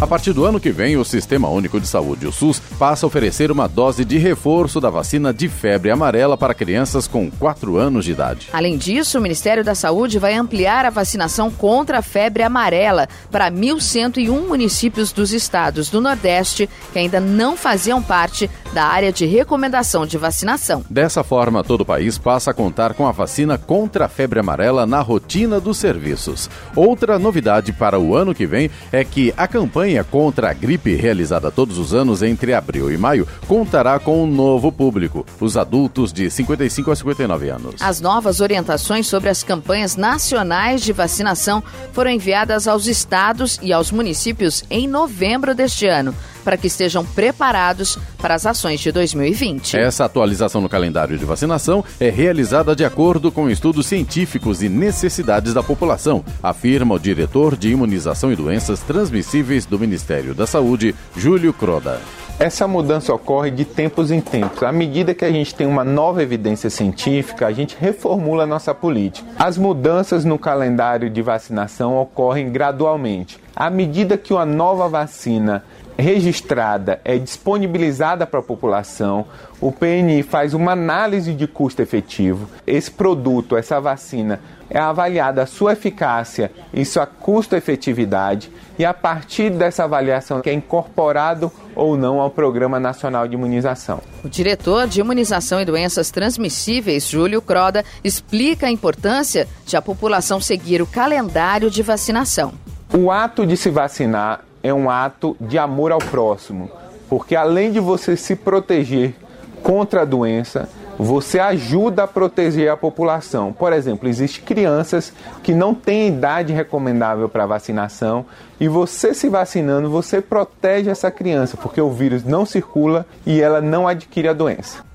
A 0.00 0.06
partir 0.06 0.32
do 0.32 0.44
ano 0.44 0.60
que 0.60 0.70
vem, 0.70 0.96
o 0.96 1.04
Sistema 1.04 1.48
Único 1.48 1.80
de 1.80 1.88
Saúde, 1.88 2.24
o 2.24 2.30
SUS, 2.30 2.60
passa 2.78 3.04
a 3.04 3.08
oferecer 3.08 3.50
uma 3.50 3.66
dose 3.66 4.04
de 4.04 4.16
reforço 4.16 4.80
da 4.80 4.88
vacina 4.88 5.34
de 5.34 5.48
febre 5.48 5.90
amarela 5.90 6.36
para 6.36 6.54
crianças 6.54 7.08
com 7.08 7.28
4 7.28 7.76
anos 7.76 8.04
de 8.04 8.12
idade. 8.12 8.46
Além 8.52 8.78
disso, 8.78 9.18
o 9.18 9.20
Ministério 9.20 9.64
da 9.64 9.74
Saúde 9.74 10.20
vai 10.20 10.34
ampliar 10.34 10.86
a 10.86 10.90
vacinação 10.90 11.50
contra 11.50 11.98
a 11.98 12.02
febre 12.02 12.44
amarela 12.44 13.08
para 13.28 13.50
1.101 13.50 14.46
municípios 14.46 15.10
dos 15.10 15.32
estados 15.32 15.90
do 15.90 16.00
Nordeste 16.00 16.70
que 16.92 16.98
ainda 17.00 17.18
não 17.18 17.56
faziam 17.56 18.00
parte 18.00 18.48
da 18.72 18.84
área 18.84 19.12
de 19.12 19.26
recomendação 19.26 20.06
de 20.06 20.16
vacinação. 20.16 20.84
Dessa 20.88 21.24
forma, 21.24 21.64
todo 21.64 21.80
o 21.80 21.86
país 21.86 22.16
passa 22.18 22.52
a 22.52 22.54
contar 22.54 22.94
com 22.94 23.04
a 23.04 23.10
vacina 23.10 23.58
contra 23.58 24.04
a 24.04 24.08
febre 24.08 24.38
amarela 24.38 24.86
na 24.86 25.00
rotina 25.00 25.58
dos 25.58 25.76
serviços. 25.76 26.48
Outra 26.76 27.18
novidade 27.18 27.72
para 27.72 27.98
o 27.98 28.14
ano 28.14 28.32
que 28.32 28.46
vem 28.46 28.70
é 28.92 29.02
que 29.02 29.34
a 29.36 29.48
campanha 29.48 29.87
contra 30.10 30.50
a 30.50 30.52
gripe 30.52 30.94
realizada 30.94 31.50
todos 31.50 31.78
os 31.78 31.94
anos 31.94 32.22
entre 32.22 32.52
abril 32.52 32.92
e 32.92 32.96
maio 32.96 33.26
contará 33.46 33.98
com 33.98 34.22
um 34.22 34.26
novo 34.26 34.70
público, 34.70 35.24
os 35.40 35.56
adultos 35.56 36.12
de 36.12 36.30
55 36.30 36.90
a 36.90 36.96
59 36.96 37.48
anos. 37.48 37.74
As 37.80 38.00
novas 38.00 38.40
orientações 38.40 39.06
sobre 39.06 39.30
as 39.30 39.42
campanhas 39.42 39.96
nacionais 39.96 40.82
de 40.82 40.92
vacinação 40.92 41.62
foram 41.92 42.10
enviadas 42.10 42.68
aos 42.68 42.86
estados 42.86 43.58
e 43.62 43.72
aos 43.72 43.90
municípios 43.90 44.64
em 44.70 44.86
novembro 44.86 45.54
deste 45.54 45.86
ano 45.86 46.14
para 46.48 46.56
que 46.56 46.66
estejam 46.66 47.04
preparados 47.04 47.98
para 48.16 48.34
as 48.34 48.46
ações 48.46 48.80
de 48.80 48.90
2020. 48.90 49.76
Essa 49.76 50.06
atualização 50.06 50.62
no 50.62 50.68
calendário 50.68 51.18
de 51.18 51.24
vacinação 51.26 51.84
é 52.00 52.08
realizada 52.08 52.74
de 52.74 52.86
acordo 52.86 53.30
com 53.30 53.50
estudos 53.50 53.84
científicos 53.84 54.62
e 54.62 54.68
necessidades 54.70 55.52
da 55.52 55.62
população, 55.62 56.24
afirma 56.42 56.94
o 56.94 56.98
diretor 56.98 57.54
de 57.54 57.68
Imunização 57.68 58.32
e 58.32 58.36
Doenças 58.36 58.80
Transmissíveis 58.80 59.66
do 59.66 59.78
Ministério 59.78 60.34
da 60.34 60.46
Saúde, 60.46 60.94
Júlio 61.14 61.52
Croda. 61.52 62.00
Essa 62.38 62.68
mudança 62.68 63.12
ocorre 63.12 63.50
de 63.50 63.64
tempos 63.64 64.12
em 64.12 64.20
tempos. 64.20 64.62
À 64.62 64.70
medida 64.70 65.12
que 65.12 65.24
a 65.24 65.30
gente 65.30 65.52
tem 65.52 65.66
uma 65.66 65.82
nova 65.82 66.22
evidência 66.22 66.70
científica, 66.70 67.48
a 67.48 67.52
gente 67.52 67.76
reformula 67.76 68.44
a 68.44 68.46
nossa 68.46 68.72
política. 68.72 69.28
As 69.36 69.58
mudanças 69.58 70.24
no 70.24 70.38
calendário 70.38 71.10
de 71.10 71.20
vacinação 71.20 71.98
ocorrem 71.98 72.48
gradualmente. 72.52 73.40
À 73.56 73.68
medida 73.68 74.16
que 74.16 74.32
uma 74.32 74.46
nova 74.46 74.88
vacina 74.88 75.64
registrada 75.98 77.00
é 77.04 77.18
disponibilizada 77.18 78.26
para 78.26 78.40
a 78.40 78.42
população, 78.42 79.26
o 79.60 79.72
PNI 79.72 80.22
faz 80.22 80.54
uma 80.54 80.72
análise 80.72 81.34
de 81.34 81.46
custo 81.48 81.82
efetivo. 81.82 82.48
Esse 82.64 82.90
produto, 82.90 83.56
essa 83.56 83.80
vacina, 83.80 84.40
é 84.70 84.78
avaliada 84.78 85.42
a 85.42 85.46
sua 85.46 85.72
eficácia 85.72 86.52
e 86.72 86.84
sua 86.84 87.06
custo-efetividade, 87.06 88.50
e 88.78 88.84
a 88.84 88.94
partir 88.94 89.50
dessa 89.50 89.84
avaliação 89.84 90.40
que 90.40 90.50
é 90.50 90.52
incorporado 90.52 91.50
ou 91.74 91.96
não 91.96 92.20
ao 92.20 92.30
Programa 92.30 92.78
Nacional 92.78 93.26
de 93.26 93.34
Imunização. 93.34 94.00
O 94.22 94.28
diretor 94.28 94.86
de 94.86 95.00
Imunização 95.00 95.60
e 95.60 95.64
Doenças 95.64 96.10
Transmissíveis, 96.10 97.08
Júlio 97.08 97.42
Croda, 97.42 97.84
explica 98.04 98.66
a 98.66 98.70
importância 98.70 99.48
de 99.66 99.76
a 99.76 99.82
população 99.82 100.40
seguir 100.40 100.80
o 100.80 100.86
calendário 100.86 101.70
de 101.70 101.82
vacinação. 101.82 102.52
O 102.92 103.10
ato 103.10 103.44
de 103.46 103.56
se 103.56 103.68
vacinar 103.68 104.47
é 104.62 104.72
um 104.72 104.90
ato 104.90 105.36
de 105.40 105.58
amor 105.58 105.92
ao 105.92 105.98
próximo, 105.98 106.70
porque 107.08 107.34
além 107.36 107.72
de 107.72 107.80
você 107.80 108.16
se 108.16 108.36
proteger 108.36 109.14
contra 109.62 110.02
a 110.02 110.04
doença, 110.04 110.68
você 110.98 111.38
ajuda 111.38 112.02
a 112.02 112.08
proteger 112.08 112.70
a 112.70 112.76
população. 112.76 113.52
Por 113.52 113.72
exemplo, 113.72 114.08
existem 114.08 114.44
crianças 114.44 115.12
que 115.42 115.54
não 115.54 115.72
têm 115.72 116.08
idade 116.08 116.52
recomendável 116.52 117.28
para 117.28 117.46
vacinação 117.46 118.26
e 118.58 118.66
você 118.66 119.14
se 119.14 119.28
vacinando, 119.28 119.88
você 119.88 120.20
protege 120.20 120.90
essa 120.90 121.10
criança, 121.10 121.56
porque 121.56 121.80
o 121.80 121.90
vírus 121.90 122.24
não 122.24 122.44
circula 122.44 123.06
e 123.24 123.40
ela 123.40 123.60
não 123.60 123.86
adquire 123.86 124.28
a 124.28 124.32
doença. 124.32 124.88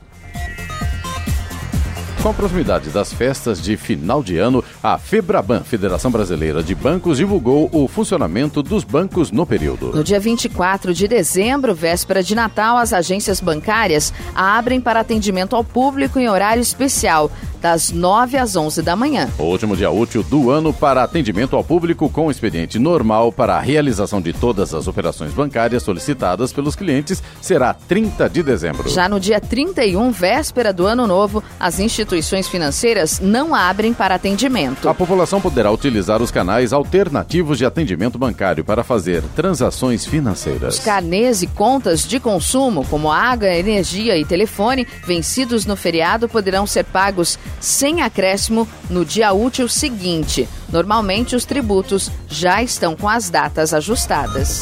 Com 2.21 2.29
a 2.29 2.33
proximidade 2.33 2.89
das 2.89 3.11
festas 3.11 3.61
de 3.61 3.75
final 3.75 4.23
de 4.23 4.37
ano, 4.37 4.63
a 4.83 4.97
FEBRABAN, 4.97 5.63
Federação 5.63 6.11
Brasileira 6.11 6.61
de 6.61 6.75
Bancos, 6.75 7.15
divulgou 7.15 7.69
o 7.71 7.87
funcionamento 7.87 8.61
dos 8.61 8.83
bancos 8.83 9.31
no 9.31 9.45
período. 9.45 9.93
No 9.95 10.03
dia 10.03 10.19
24 10.19 10.93
de 10.93 11.07
dezembro, 11.07 11.73
véspera 11.73 12.21
de 12.21 12.35
Natal, 12.35 12.75
as 12.75 12.91
agências 12.91 13.39
bancárias 13.39 14.13
abrem 14.35 14.81
para 14.81 14.99
atendimento 14.99 15.55
ao 15.55 15.63
público 15.63 16.19
em 16.19 16.27
horário 16.27 16.61
especial, 16.61 17.31
das 17.61 17.91
9 17.91 18.37
às 18.37 18.57
11 18.57 18.81
da 18.81 18.93
manhã. 18.93 19.29
O 19.39 19.43
último 19.43 19.77
dia 19.77 19.89
útil 19.89 20.21
do 20.21 20.51
ano 20.51 20.73
para 20.73 21.01
atendimento 21.01 21.55
ao 21.55 21.63
público 21.63 22.09
com 22.09 22.29
expediente 22.29 22.77
normal 22.77 23.31
para 23.31 23.55
a 23.55 23.61
realização 23.61 24.21
de 24.21 24.33
todas 24.33 24.73
as 24.73 24.85
operações 24.85 25.31
bancárias 25.31 25.81
solicitadas 25.81 26.51
pelos 26.51 26.75
clientes 26.75 27.23
será 27.39 27.73
30 27.73 28.29
de 28.29 28.43
dezembro. 28.43 28.89
Já 28.89 29.07
no 29.07 29.17
dia 29.17 29.39
31, 29.39 30.11
véspera 30.11 30.73
do 30.73 30.85
ano 30.85 31.07
novo, 31.07 31.41
as 31.57 31.79
instituições 31.79 32.49
financeiras 32.49 33.21
não 33.21 33.55
abrem 33.55 33.93
para 33.93 34.15
atendimento. 34.15 34.72
A 34.85 34.93
população 34.93 35.39
poderá 35.39 35.71
utilizar 35.71 36.21
os 36.21 36.31
canais 36.31 36.73
alternativos 36.73 37.57
de 37.57 37.65
atendimento 37.65 38.17
bancário 38.17 38.63
para 38.63 38.83
fazer 38.83 39.23
transações 39.35 40.05
financeiras. 40.05 40.77
Os 40.77 40.83
carnês 40.83 41.41
e 41.41 41.47
contas 41.47 42.07
de 42.07 42.19
consumo, 42.19 42.85
como 42.85 43.11
água, 43.11 43.47
energia 43.47 44.17
e 44.17 44.25
telefone, 44.25 44.87
vencidos 45.05 45.65
no 45.65 45.75
feriado, 45.75 46.27
poderão 46.27 46.67
ser 46.67 46.85
pagos 46.85 47.39
sem 47.59 48.01
acréscimo 48.01 48.67
no 48.89 49.05
dia 49.05 49.31
útil 49.33 49.67
seguinte. 49.67 50.47
Normalmente, 50.69 51.35
os 51.35 51.45
tributos 51.45 52.11
já 52.27 52.61
estão 52.61 52.95
com 52.95 53.07
as 53.07 53.29
datas 53.29 53.73
ajustadas. 53.73 54.59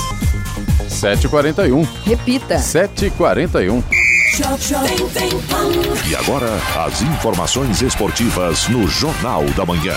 7h41. 0.89 1.87
Repita. 2.05 2.55
7h41. 2.55 3.83
E 6.07 6.15
agora, 6.15 6.49
as 6.85 7.01
informações 7.01 7.81
esportivas 7.81 8.67
no 8.69 8.87
Jornal 8.87 9.43
da 9.55 9.65
Manhã. 9.65 9.95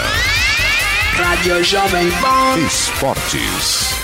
Rádio 1.17 1.63
Jovem 1.63 2.11
Pan. 2.11 2.59
Esportes. 2.67 4.04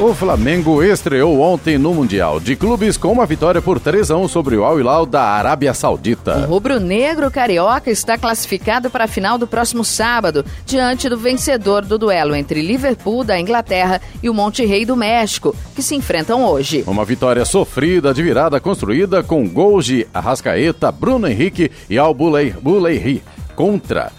O 0.00 0.14
Flamengo 0.14 0.82
estreou 0.82 1.42
ontem 1.42 1.76
no 1.76 1.92
Mundial 1.92 2.40
de 2.40 2.56
Clubes 2.56 2.96
com 2.96 3.12
uma 3.12 3.26
vitória 3.26 3.60
por 3.60 3.78
3 3.78 4.10
a 4.10 4.16
1 4.16 4.28
sobre 4.28 4.56
o 4.56 4.64
Al 4.64 4.80
Hilal 4.80 5.04
da 5.04 5.22
Arábia 5.22 5.74
Saudita. 5.74 6.38
O 6.38 6.52
rubro-negro 6.52 7.30
carioca 7.30 7.90
está 7.90 8.16
classificado 8.16 8.88
para 8.88 9.04
a 9.04 9.06
final 9.06 9.36
do 9.36 9.46
próximo 9.46 9.84
sábado, 9.84 10.42
diante 10.64 11.06
do 11.06 11.18
vencedor 11.18 11.84
do 11.84 11.98
duelo 11.98 12.34
entre 12.34 12.62
Liverpool 12.62 13.22
da 13.22 13.38
Inglaterra 13.38 14.00
e 14.22 14.30
o 14.30 14.32
Monte 14.32 14.64
Rei 14.64 14.86
do 14.86 14.96
México, 14.96 15.54
que 15.76 15.82
se 15.82 15.94
enfrentam 15.94 16.46
hoje. 16.46 16.82
Uma 16.86 17.04
vitória 17.04 17.44
sofrida 17.44 18.14
de 18.14 18.22
virada 18.22 18.58
construída 18.58 19.22
com 19.22 19.46
gols 19.46 19.84
de 19.84 20.06
Arrascaeta, 20.14 20.90
Bruno 20.90 21.28
Henrique 21.28 21.70
e 21.90 21.98
Al 21.98 22.14
Buleiri 22.14 23.22
contra 23.54 24.10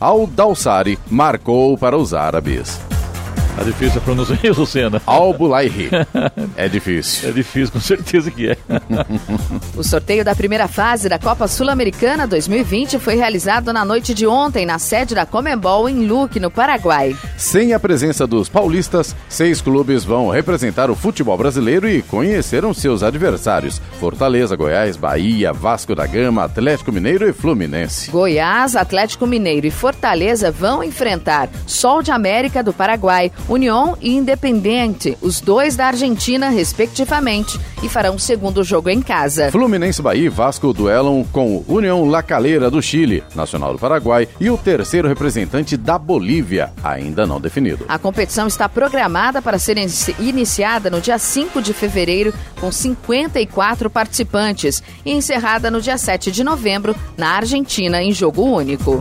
Al 0.00 0.26
Dalsari 0.26 0.98
marcou 1.08 1.78
para 1.78 1.96
os 1.96 2.12
árabes. 2.12 2.97
Tá 3.58 3.64
difícil 3.64 3.98
a 3.98 4.00
pronúncia 4.00 4.38
aí, 4.40 4.50
Lucena. 4.50 5.02
Albulaihi. 5.06 5.90
É 6.56 6.68
difícil. 6.68 7.28
É 7.28 7.32
difícil, 7.32 7.72
com 7.72 7.80
certeza 7.80 8.30
que 8.30 8.48
é. 8.48 8.56
o 9.76 9.82
sorteio 9.82 10.24
da 10.24 10.34
primeira 10.34 10.66
fase 10.66 11.08
da 11.08 11.18
Copa 11.18 11.46
Sul-Americana 11.46 12.26
2020 12.26 12.98
foi 12.98 13.14
realizado 13.14 13.72
na 13.72 13.84
noite 13.84 14.12
de 14.12 14.26
ontem 14.26 14.66
na 14.66 14.78
sede 14.78 15.14
da 15.14 15.24
Comembol 15.24 15.88
em 15.88 16.04
Luque, 16.06 16.40
no 16.40 16.50
Paraguai. 16.50 17.16
Sem 17.36 17.74
a 17.74 17.80
presença 17.80 18.26
dos 18.26 18.48
paulistas, 18.48 19.14
seis 19.28 19.60
clubes 19.60 20.04
vão 20.04 20.28
representar 20.30 20.90
o 20.90 20.96
futebol 20.96 21.36
brasileiro 21.36 21.88
e 21.88 22.02
conheceram 22.02 22.74
seus 22.74 23.02
adversários: 23.04 23.80
Fortaleza, 24.00 24.56
Goiás, 24.56 24.96
Bahia, 24.96 25.52
Vasco 25.52 25.94
da 25.94 26.06
Gama, 26.06 26.44
Atlético 26.44 26.90
Mineiro 26.90 27.28
e 27.28 27.32
Fluminense. 27.32 28.10
Goiás, 28.10 28.74
Atlético 28.74 29.26
Mineiro 29.26 29.66
e 29.66 29.70
Fortaleza 29.70 30.50
vão 30.50 30.82
enfrentar 30.82 31.48
Sol 31.66 32.02
de 32.02 32.10
América 32.10 32.62
do 32.62 32.72
Paraguai, 32.72 33.30
União 33.48 33.96
e 34.00 34.14
Independente, 34.14 35.16
os 35.22 35.40
dois 35.40 35.74
da 35.74 35.86
Argentina, 35.86 36.50
respectivamente, 36.50 37.58
e 37.82 37.88
farão 37.88 38.16
o 38.16 38.18
segundo 38.18 38.62
jogo 38.62 38.90
em 38.90 39.00
casa. 39.00 39.50
Fluminense 39.50 40.02
Bahia 40.02 40.26
e 40.26 40.28
Vasco 40.28 40.72
duelam 40.72 41.24
com 41.32 41.64
União 41.66 42.04
La 42.08 42.22
Calera 42.22 42.70
do 42.70 42.82
Chile, 42.82 43.24
Nacional 43.34 43.72
do 43.72 43.78
Paraguai 43.78 44.28
e 44.38 44.50
o 44.50 44.58
terceiro 44.58 45.08
representante 45.08 45.76
da 45.76 45.98
Bolívia, 45.98 46.72
ainda 46.84 47.26
não 47.26 47.40
definido. 47.40 47.86
A 47.88 47.98
competição 47.98 48.46
está 48.46 48.68
programada 48.68 49.40
para 49.40 49.58
ser 49.58 49.78
iniciada 50.18 50.90
no 50.90 51.00
dia 51.00 51.18
5 51.18 51.62
de 51.62 51.72
fevereiro, 51.72 52.34
com 52.60 52.70
54 52.70 53.88
participantes, 53.88 54.82
e 55.04 55.12
encerrada 55.12 55.70
no 55.70 55.80
dia 55.80 55.96
7 55.96 56.30
de 56.30 56.44
novembro, 56.44 56.94
na 57.16 57.30
Argentina, 57.30 58.02
em 58.02 58.12
jogo 58.12 58.42
único. 58.42 59.00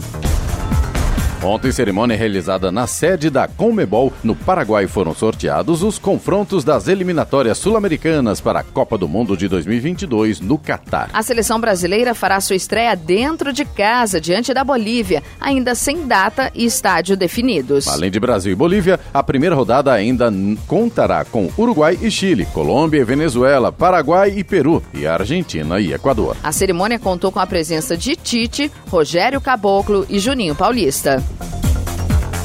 Ontem, 1.43 1.71
cerimônia 1.71 2.17
realizada 2.17 2.71
na 2.71 2.87
sede 2.87 3.29
da 3.29 3.47
Conmebol, 3.47 4.11
no 4.23 4.35
Paraguai, 4.35 4.87
foram 4.87 5.13
sorteados 5.13 5.83
os 5.83 5.99
confrontos 5.99 6.63
das 6.63 6.87
eliminatórias 6.87 7.59
sul-americanas 7.59 8.41
para 8.41 8.59
a 8.61 8.63
Copa 8.63 8.97
do 8.97 9.07
Mundo 9.07 9.37
de 9.37 9.47
2022 9.47 10.41
no 10.41 10.57
Catar. 10.57 11.09
A 11.13 11.21
seleção 11.21 11.59
brasileira 11.61 12.15
fará 12.15 12.41
sua 12.41 12.55
estreia 12.55 12.95
dentro 12.95 13.53
de 13.53 13.63
casa, 13.65 14.19
diante 14.19 14.51
da 14.51 14.63
Bolívia, 14.63 15.21
ainda 15.39 15.75
sem 15.75 16.07
data 16.07 16.51
e 16.55 16.65
estádio 16.65 17.15
definidos. 17.15 17.87
Além 17.87 18.09
de 18.09 18.19
Brasil 18.19 18.51
e 18.51 18.55
Bolívia, 18.55 18.99
a 19.13 19.21
primeira 19.21 19.55
rodada 19.55 19.93
ainda 19.93 20.33
contará 20.65 21.23
com 21.23 21.51
Uruguai 21.55 21.99
e 22.01 22.09
Chile, 22.09 22.47
Colômbia 22.47 22.99
e 22.99 23.05
Venezuela, 23.05 23.71
Paraguai 23.71 24.33
e 24.35 24.43
Peru, 24.43 24.81
e 24.91 25.05
Argentina 25.05 25.79
e 25.79 25.93
Equador. 25.93 26.35
A 26.43 26.51
cerimônia 26.51 26.97
contou 26.97 27.31
com 27.31 27.39
a 27.39 27.45
presença 27.45 27.95
de 27.95 28.15
Tite, 28.15 28.71
Rogério 28.89 29.39
Caboclo 29.39 30.05
e 30.09 30.17
Juninho 30.17 30.55
Paulista. 30.55 31.26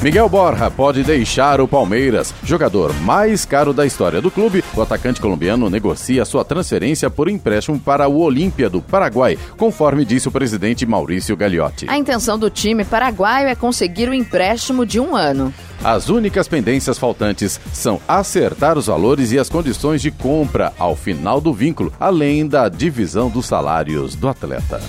Miguel 0.03 0.27
Borja 0.27 0.69
pode 0.69 1.01
deixar 1.01 1.61
o 1.61 1.67
Palmeiras. 1.67 2.33
Jogador 2.43 2.93
mais 3.03 3.45
caro 3.45 3.71
da 3.71 3.85
história 3.85 4.21
do 4.21 4.29
clube, 4.29 4.61
o 4.75 4.81
atacante 4.81 5.21
colombiano 5.21 5.69
negocia 5.69 6.25
sua 6.25 6.43
transferência 6.43 7.09
por 7.09 7.29
empréstimo 7.29 7.79
para 7.79 8.05
o 8.09 8.19
Olímpia 8.19 8.69
do 8.69 8.81
Paraguai, 8.81 9.39
conforme 9.57 10.03
disse 10.03 10.27
o 10.27 10.31
presidente 10.31 10.85
Maurício 10.85 11.37
Gagliotti. 11.37 11.85
A 11.87 11.97
intenção 11.97 12.37
do 12.37 12.49
time 12.49 12.83
paraguaio 12.83 13.47
é 13.47 13.55
conseguir 13.55 14.09
o 14.09 14.13
empréstimo 14.13 14.85
de 14.85 14.99
um 14.99 15.15
ano. 15.15 15.53
As 15.81 16.09
únicas 16.09 16.49
pendências 16.49 16.99
faltantes 16.99 17.57
são 17.71 18.01
acertar 18.05 18.77
os 18.77 18.87
valores 18.87 19.31
e 19.31 19.39
as 19.39 19.47
condições 19.47 20.01
de 20.01 20.11
compra 20.11 20.73
ao 20.77 20.97
final 20.97 21.39
do 21.39 21.53
vínculo, 21.53 21.93
além 21.97 22.45
da 22.45 22.67
divisão 22.67 23.29
dos 23.29 23.45
salários 23.45 24.15
do 24.15 24.27
atleta 24.27 24.81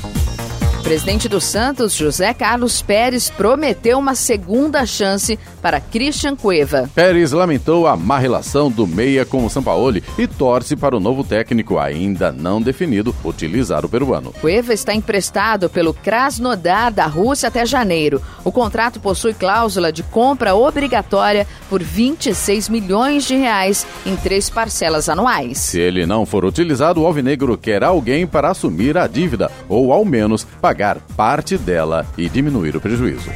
presidente 0.84 1.30
do 1.30 1.40
Santos, 1.40 1.94
José 1.94 2.34
Carlos 2.34 2.82
Pérez, 2.82 3.30
prometeu 3.30 3.98
uma 3.98 4.14
segunda 4.14 4.84
chance 4.84 5.38
para 5.62 5.80
Christian 5.80 6.36
Cueva. 6.36 6.90
Pérez 6.94 7.32
lamentou 7.32 7.86
a 7.86 7.96
má 7.96 8.18
relação 8.18 8.70
do 8.70 8.86
Meia 8.86 9.24
com 9.24 9.46
o 9.46 9.48
Sampaoli 9.48 10.04
e 10.18 10.26
torce 10.26 10.76
para 10.76 10.94
o 10.94 11.00
novo 11.00 11.24
técnico, 11.24 11.78
ainda 11.78 12.30
não 12.30 12.60
definido, 12.60 13.16
utilizar 13.24 13.82
o 13.82 13.88
peruano. 13.88 14.34
Cueva 14.42 14.74
está 14.74 14.94
emprestado 14.94 15.70
pelo 15.70 15.94
Krasnodar 15.94 16.92
da 16.92 17.06
Rússia 17.06 17.48
até 17.48 17.64
janeiro. 17.64 18.20
O 18.44 18.52
contrato 18.52 19.00
possui 19.00 19.32
cláusula 19.32 19.90
de 19.90 20.02
compra 20.02 20.54
obrigatória 20.54 21.46
por 21.70 21.82
26 21.82 22.68
milhões 22.68 23.24
de 23.24 23.34
reais 23.34 23.86
em 24.04 24.16
três 24.16 24.50
parcelas 24.50 25.08
anuais. 25.08 25.56
Se 25.56 25.80
ele 25.80 26.04
não 26.04 26.26
for 26.26 26.44
utilizado, 26.44 27.00
o 27.00 27.06
Alvinegro 27.06 27.56
quer 27.56 27.82
alguém 27.82 28.26
para 28.26 28.50
assumir 28.50 28.98
a 28.98 29.06
dívida 29.06 29.50
ou, 29.66 29.90
ao 29.90 30.04
menos, 30.04 30.46
pagar 30.60 30.73
pagar 30.74 30.98
parte 31.16 31.56
dela 31.56 32.04
e 32.18 32.28
diminuir 32.28 32.76
o 32.76 32.80
prejuízo. 32.80 33.30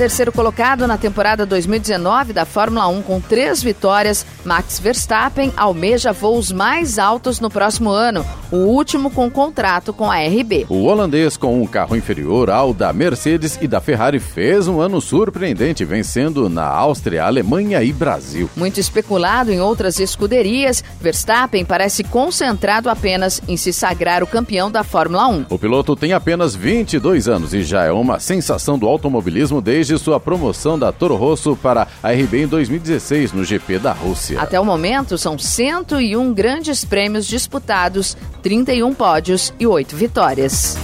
Terceiro 0.00 0.32
colocado 0.32 0.86
na 0.86 0.96
temporada 0.96 1.44
2019 1.44 2.32
da 2.32 2.46
Fórmula 2.46 2.88
1 2.88 3.02
com 3.02 3.20
três 3.20 3.62
vitórias, 3.62 4.24
Max 4.46 4.80
Verstappen 4.80 5.52
almeja 5.54 6.10
voos 6.10 6.50
mais 6.50 6.98
altos 6.98 7.38
no 7.38 7.50
próximo 7.50 7.90
ano, 7.90 8.24
o 8.50 8.56
último 8.56 9.10
com 9.10 9.30
contrato 9.30 9.92
com 9.92 10.10
a 10.10 10.16
RB. 10.16 10.64
O 10.70 10.84
holandês, 10.84 11.36
com 11.36 11.60
um 11.60 11.66
carro 11.66 11.94
inferior 11.94 12.48
ao 12.48 12.72
da 12.72 12.94
Mercedes 12.94 13.58
e 13.60 13.68
da 13.68 13.78
Ferrari, 13.78 14.18
fez 14.18 14.66
um 14.66 14.80
ano 14.80 15.02
surpreendente, 15.02 15.84
vencendo 15.84 16.48
na 16.48 16.64
Áustria, 16.64 17.26
Alemanha 17.26 17.82
e 17.82 17.92
Brasil. 17.92 18.48
Muito 18.56 18.80
especulado 18.80 19.52
em 19.52 19.60
outras 19.60 20.00
escuderias, 20.00 20.82
Verstappen 20.98 21.62
parece 21.62 22.04
concentrado 22.04 22.88
apenas 22.88 23.42
em 23.46 23.58
se 23.58 23.70
sagrar 23.70 24.22
o 24.22 24.26
campeão 24.26 24.70
da 24.70 24.82
Fórmula 24.82 25.28
1. 25.28 25.46
O 25.50 25.58
piloto 25.58 25.94
tem 25.94 26.14
apenas 26.14 26.54
22 26.54 27.28
anos 27.28 27.52
e 27.52 27.62
já 27.62 27.84
é 27.84 27.92
uma 27.92 28.18
sensação 28.18 28.78
do 28.78 28.88
automobilismo 28.88 29.60
desde 29.60 29.89
desde 29.90 30.04
sua 30.04 30.20
promoção 30.20 30.78
da 30.78 30.92
Toro 30.92 31.16
Rosso 31.16 31.56
para 31.56 31.88
a 32.02 32.12
RB 32.12 32.44
em 32.44 32.46
2016 32.46 33.32
no 33.32 33.44
GP 33.44 33.78
da 33.80 33.92
Rússia. 33.92 34.40
Até 34.40 34.58
o 34.60 34.64
momento, 34.64 35.18
são 35.18 35.36
101 35.36 36.32
grandes 36.32 36.84
prêmios 36.84 37.26
disputados, 37.26 38.16
31 38.42 38.94
pódios 38.94 39.52
e 39.58 39.66
8 39.66 39.96
vitórias. 39.96 40.76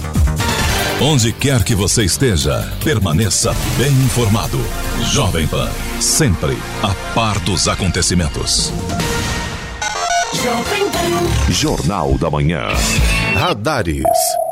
Onde 1.01 1.31
quer 1.31 1.63
que 1.63 1.75
você 1.75 2.03
esteja, 2.03 2.67
permaneça 2.83 3.55
bem 3.77 3.91
informado. 3.91 4.57
Jovem 5.03 5.47
Pan, 5.47 5.69
sempre 6.01 6.57
a 6.83 6.93
par 7.13 7.39
dos 7.39 7.67
acontecimentos. 7.67 8.73
Jornal 11.49 12.17
da 12.17 12.29
Manhã. 12.29 12.67
Radares. 13.35 14.03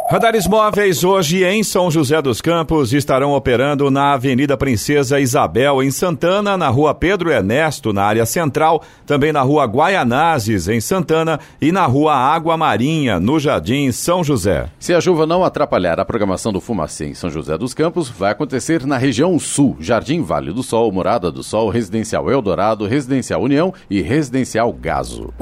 Radares 0.07 0.45
móveis 0.45 1.03
hoje 1.03 1.43
em 1.43 1.63
São 1.63 1.89
José 1.89 2.21
dos 2.21 2.39
Campos 2.39 2.93
estarão 2.93 3.33
operando 3.33 3.89
na 3.89 4.13
Avenida 4.13 4.55
Princesa 4.55 5.19
Isabel, 5.19 5.81
em 5.81 5.89
Santana, 5.89 6.55
na 6.55 6.69
Rua 6.69 6.93
Pedro 6.93 7.31
Ernesto, 7.31 7.91
na 7.91 8.03
área 8.03 8.23
central, 8.23 8.83
também 9.03 9.33
na 9.33 9.41
Rua 9.41 9.65
Guaianazes, 9.65 10.67
em 10.67 10.79
Santana, 10.79 11.39
e 11.59 11.71
na 11.71 11.87
Rua 11.87 12.13
Água 12.13 12.55
Marinha, 12.55 13.19
no 13.19 13.39
Jardim 13.39 13.91
São 13.91 14.23
José. 14.23 14.67
Se 14.77 14.93
a 14.93 15.01
chuva 15.01 15.25
não 15.25 15.43
atrapalhar 15.43 15.99
a 15.99 16.05
programação 16.05 16.53
do 16.53 16.61
Fumacê 16.61 17.07
em 17.07 17.15
São 17.15 17.31
José 17.31 17.57
dos 17.57 17.73
Campos, 17.73 18.07
vai 18.07 18.31
acontecer 18.31 18.85
na 18.85 18.97
região 18.97 19.39
sul, 19.39 19.75
Jardim 19.79 20.21
Vale 20.21 20.53
do 20.53 20.61
Sol, 20.61 20.91
Morada 20.91 21.31
do 21.31 21.41
Sol, 21.41 21.69
Residencial 21.69 22.29
Eldorado, 22.29 22.85
Residencial 22.85 23.41
União 23.41 23.73
e 23.89 24.03
Residencial 24.03 24.71
Gaso. 24.71 25.33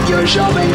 Rádio 0.00 0.26
Jovem 0.26 0.70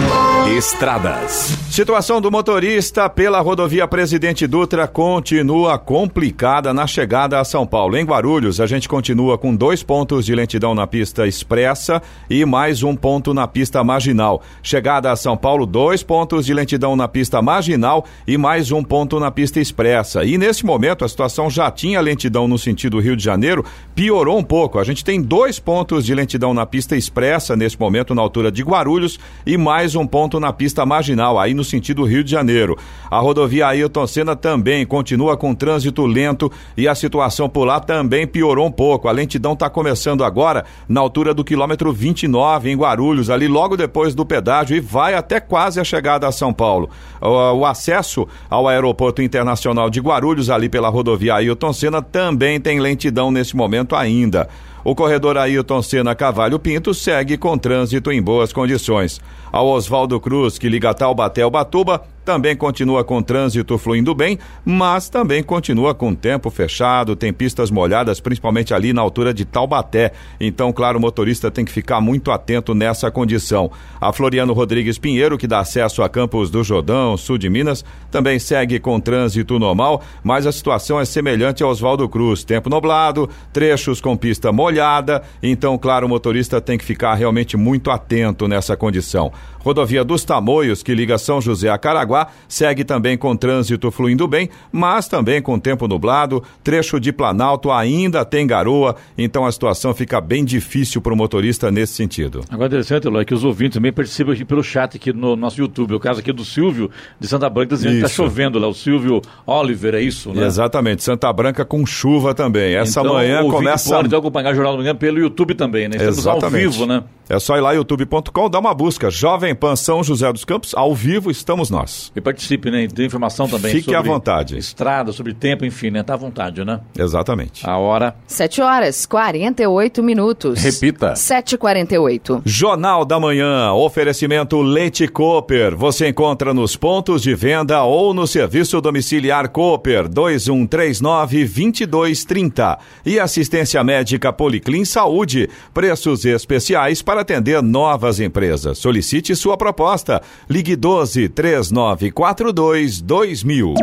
Estradas. 0.56 1.58
Situação 1.72 2.22
do 2.22 2.32
motorista 2.32 3.10
pela 3.10 3.42
rodovia 3.42 3.88
Presidente 3.88 4.46
Dutra 4.46 4.88
continua 4.88 5.78
complicada 5.80 6.72
na 6.72 6.86
chegada 6.86 7.40
a 7.40 7.44
São 7.44 7.66
Paulo. 7.66 7.98
Em 7.98 8.06
Guarulhos, 8.06 8.62
a 8.62 8.68
gente 8.68 8.88
continua 8.88 9.38
com 9.38 9.56
dois 9.56 9.82
pontos 9.82 10.26
de 10.26 10.36
lentidão 10.36 10.76
na 10.76 10.86
pista 10.86 11.28
expressa 11.28 12.02
e 12.30 12.46
mais 12.46 12.84
um 12.84 12.96
ponto 12.96 13.34
na 13.34 13.48
pista 13.48 13.84
marginal. 13.84 14.44
Chegada 14.62 15.12
a 15.12 15.16
São 15.16 15.36
Paulo, 15.36 15.66
dois 15.66 16.04
pontos 16.04 16.46
de 16.46 16.54
lentidão 16.54 16.96
na 16.96 17.08
pista 17.08 17.42
marginal 17.42 18.06
e 18.28 18.38
mais 18.38 18.72
um 18.72 18.84
ponto 18.84 19.20
na 19.20 19.32
pista 19.32 19.60
expressa. 19.60 20.24
E 20.24 20.38
nesse 20.38 20.66
momento, 20.66 21.04
a 21.04 21.10
situação 21.10 21.50
já 21.50 21.70
tinha 21.72 22.00
lentidão 22.00 22.48
no 22.48 22.60
sentido 22.60 23.00
Rio 23.00 23.18
de 23.18 23.24
Janeiro, 23.24 23.66
piorou 23.96 24.38
um 24.38 24.44
pouco. 24.44 24.78
A 24.78 24.84
gente 24.84 25.04
tem 25.04 25.20
dois 25.22 25.58
pontos 25.60 26.06
de 26.06 26.14
lentidão 26.14 26.54
na 26.54 26.66
pista 26.66 26.96
expressa 26.96 27.56
nesse 27.56 27.80
momento, 27.80 28.14
na 28.14 28.22
altura 28.22 28.52
de 28.52 28.62
Guarulhos, 28.62 29.20
e 29.46 29.58
mais 29.58 29.96
um 29.96 30.08
ponto 30.08 30.40
na 30.40 30.52
pista 30.52 30.86
marginal, 30.86 31.40
aí 31.40 31.54
no 31.54 31.64
sentido 31.64 32.04
Rio 32.04 32.24
de 32.24 32.32
Janeiro. 32.32 32.78
A 33.10 33.20
rodovia 33.20 33.68
Ailton 33.68 34.08
Senna 34.08 34.36
também 34.36 34.86
continua 34.86 35.38
com 35.38 35.54
trânsito 35.54 36.06
lento 36.06 36.52
e 36.76 36.88
a 36.88 36.96
situação 36.96 37.48
por 37.48 37.66
lá 37.66 37.80
também 37.80 38.26
piorou 38.26 38.68
um 38.68 38.72
pouco. 38.72 39.08
A 39.08 39.12
lentidão 39.12 39.54
está 39.54 39.70
começando 39.70 40.24
agora 40.24 40.66
na 40.88 41.02
altura 41.02 41.34
do 41.34 41.44
quilômetro 41.44 41.94
29 41.94 42.70
em 42.70 42.76
Guarulhos, 42.76 43.30
ali 43.30 43.48
logo 43.48 43.78
depois 43.78 44.16
do 44.16 44.26
pedágio 44.26 44.76
e 44.76 44.80
vai 44.80 45.14
até 45.14 45.40
quase 45.40 45.80
a 45.80 45.84
chegada 45.84 46.28
a 46.28 46.32
São 46.32 46.52
Paulo. 46.52 46.90
O, 47.22 47.60
o 47.60 47.66
acesso 47.66 48.28
ao 48.50 48.68
aeroporto 48.68 49.22
internacional 49.22 49.90
de 49.90 50.00
Guarulhos, 50.00 50.50
ali 50.50 50.70
pela 50.70 50.90
rodovia 50.90 51.36
Ailton 51.36 51.74
Senna, 51.74 52.02
também 52.02 52.60
tem 52.60 52.80
lentidão 52.80 53.32
nesse 53.32 53.56
momento 53.56 53.96
ainda. 53.96 54.48
O 54.86 54.94
corredor 54.94 55.36
Ailton 55.36 55.82
Senna 55.82 56.14
Cavalho 56.14 56.60
Pinto 56.60 56.94
segue 56.94 57.40
com 57.40 57.58
trânsito 57.58 58.12
em 58.12 58.22
boas 58.22 58.54
condições. 58.54 59.20
Ao 59.52 59.66
Oswaldo 59.66 60.20
Cruz, 60.20 60.60
que 60.60 60.70
liga 60.70 60.94
Taubaté 60.94 61.42
ao 61.42 61.50
Batuba, 61.50 62.04
também 62.26 62.56
continua 62.56 63.04
com 63.04 63.22
trânsito 63.22 63.78
fluindo 63.78 64.16
bem, 64.16 64.40
mas 64.66 65.08
também 65.08 65.44
continua 65.44 65.94
com 65.94 66.16
tempo 66.16 66.50
fechado, 66.50 67.16
tem 67.16 67.32
pistas 67.32 67.70
molhadas, 67.70 68.20
principalmente 68.20 68.74
ali 68.74 68.92
na 68.92 69.02
altura 69.02 69.32
de 69.32 69.46
Taubaté. 69.46 70.12
Então, 70.40 70.74
claro, 70.74 70.98
o 70.98 71.02
motorista 71.02 71.52
tem 71.52 71.64
que 71.64 71.72
ficar 71.72 72.02
muito 72.02 72.32
atento 72.32 72.74
nessa 72.74 73.12
condição. 73.12 73.72
A 74.02 74.12
Floriano 74.12 74.54
Rodrigues 74.54 74.98
Pinheiro, 74.98 75.38
que 75.38 75.46
dá 75.46 75.60
acesso 75.60 76.02
a 76.02 76.10
Campos 76.10 76.50
do 76.50 76.64
Jordão, 76.64 77.16
sul 77.16 77.38
de 77.38 77.50
Minas, 77.50 77.86
também 78.10 78.40
segue 78.40 78.80
com 78.80 79.00
trânsito 79.00 79.60
normal, 79.60 80.02
mas 80.24 80.48
a 80.48 80.52
situação 80.52 81.00
é 81.00 81.06
semelhante 81.06 81.62
ao 81.62 81.70
Oswaldo 81.70 82.10
Cruz. 82.10 82.44
Tempo 82.44 82.70
nublado, 82.70 83.30
trechos 83.54 84.02
com 84.02 84.18
pista 84.18 84.52
molhada, 84.52 85.22
então, 85.44 85.78
claro, 85.78 86.08
o 86.08 86.10
motorista 86.10 86.60
tem 86.60 86.76
que 86.76 86.86
ficar 86.86 87.14
realmente 87.14 87.56
muito 87.56 87.92
atento 87.92 88.48
nessa 88.48 88.76
condição. 88.76 89.32
Rodovia 89.66 90.04
dos 90.04 90.24
Tamoios, 90.24 90.84
que 90.84 90.94
liga 90.94 91.18
São 91.18 91.42
José 91.42 91.70
a 91.70 91.78
Caraguá, 91.80 92.28
segue 92.48 92.84
também 92.84 93.18
com 93.18 93.36
trânsito 93.36 93.90
fluindo 93.90 94.28
bem, 94.28 94.48
mas 94.72 95.08
também 95.08 95.42
com 95.42 95.58
tempo 95.58 95.88
nublado. 95.88 96.44
Trecho 96.64 97.00
de 97.00 97.12
Planalto 97.12 97.72
ainda 97.72 98.24
tem 98.24 98.46
garoa, 98.46 98.96
então 99.18 99.44
a 99.44 99.52
situação 99.52 99.92
fica 99.92 100.22
bem 100.22 100.46
difícil 100.46 101.02
para 101.02 101.12
o 101.12 101.18
motorista 101.18 101.72
nesse 101.72 101.94
sentido. 101.94 102.46
Agora 102.52 102.68
interessante, 102.68 103.08
Eloy, 103.08 103.26
que 103.26 103.34
os 103.34 103.44
ouvintes 103.44 103.74
também 103.74 103.92
percebam 103.92 104.36
aqui 104.36 104.46
pelo 104.46 104.62
chat 104.64 104.98
aqui 104.98 105.12
no 105.12 105.36
nosso 105.36 105.60
YouTube. 105.60 105.96
O 105.96 106.00
caso 106.00 106.20
aqui 106.20 106.32
do 106.32 106.46
Silvio 106.46 106.92
de 107.20 107.28
Santa 107.28 107.50
Branca 107.50 107.76
dizendo 107.76 107.96
está 107.96 108.08
chovendo 108.08 108.60
lá. 108.60 108.68
O 108.68 108.74
Silvio 108.76 109.20
Oliver, 109.48 109.96
é 109.96 110.02
isso, 110.02 110.32
né? 110.32 110.46
Exatamente. 110.46 111.02
Santa 111.02 111.34
Branca 111.34 111.66
com 111.66 111.84
chuva 111.88 112.36
também. 112.36 112.76
Essa 112.76 113.00
então, 113.00 113.16
manhã 113.16 113.42
o 113.42 113.50
começa. 113.50 113.96
Pode 113.96 114.16
acompanhar 114.16 114.52
o 114.52 114.56
Jornal 114.56 114.74
da 114.74 114.84
Manhã 114.84 114.96
pelo 114.96 115.18
YouTube 115.18 115.56
também, 115.56 115.88
né? 115.88 115.96
Estamos 115.96 116.20
Exatamente. 116.20 116.66
ao 116.66 116.72
vivo, 116.72 116.86
né? 116.86 117.04
É 117.28 117.40
só 117.40 117.58
ir 117.58 117.62
lá 117.62 117.72
youtube.com, 117.72 118.50
dar 118.50 118.60
uma 118.60 118.74
busca. 118.76 119.10
Jovem 119.10 119.55
Pan 119.56 119.76
São 119.76 120.04
José 120.04 120.32
dos 120.32 120.46
Campos, 120.46 120.74
ao 120.76 120.94
vivo 120.94 121.32
estamos 121.32 121.70
nós. 121.70 122.12
E 122.16 122.22
participe, 122.22 122.70
né? 122.70 122.88
Tem 122.88 123.06
informação 123.06 123.48
também 123.48 123.72
Fique 123.72 123.86
sobre 123.86 123.98
à 123.98 124.02
vontade. 124.02 124.58
estrada, 124.58 125.12
sobre 125.12 125.34
tempo, 125.34 125.66
enfim, 125.66 125.90
né? 125.90 126.04
Tá 126.04 126.14
à 126.14 126.18
vontade, 126.18 126.64
né? 126.64 126.82
Exatamente. 126.98 127.68
A 127.68 127.78
hora. 127.78 128.16
7 128.28 128.62
horas 128.62 129.06
48 129.06 130.04
minutos. 130.04 130.62
Repita. 130.62 131.14
7h48. 131.14 132.42
Jornal 132.46 133.06
da 133.06 133.20
Manhã, 133.20 133.72
oferecimento 133.74 134.62
Leite 134.62 135.08
Cooper. 135.08 135.76
Você 135.76 136.10
encontra 136.10 136.54
nos 136.54 136.76
pontos 136.76 137.22
de 137.22 137.34
venda 137.34 137.84
ou 137.84 138.14
no 138.14 138.28
serviço 138.28 138.80
domiciliar 138.82 139.50
Cooper 139.50 140.08
2139-2230. 140.10 142.78
E 143.06 143.20
assistência 143.20 143.84
médica 143.84 144.32
Policlin 144.34 144.86
Saúde. 144.86 145.50
Preços 145.74 146.26
especiais 146.26 147.02
para 147.02 147.22
atender 147.22 147.62
novas 147.62 148.20
empresas. 148.20 148.78
Solicite 148.78 149.36
sua 149.36 149.45
proposta. 149.54 150.22
Ligue 150.50 150.76
12 150.76 151.30
3942 151.30 153.02
2000. 153.04 153.76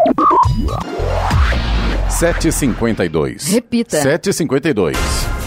752. 2.11 3.53
Repita. 3.53 4.01
752. 4.01 5.42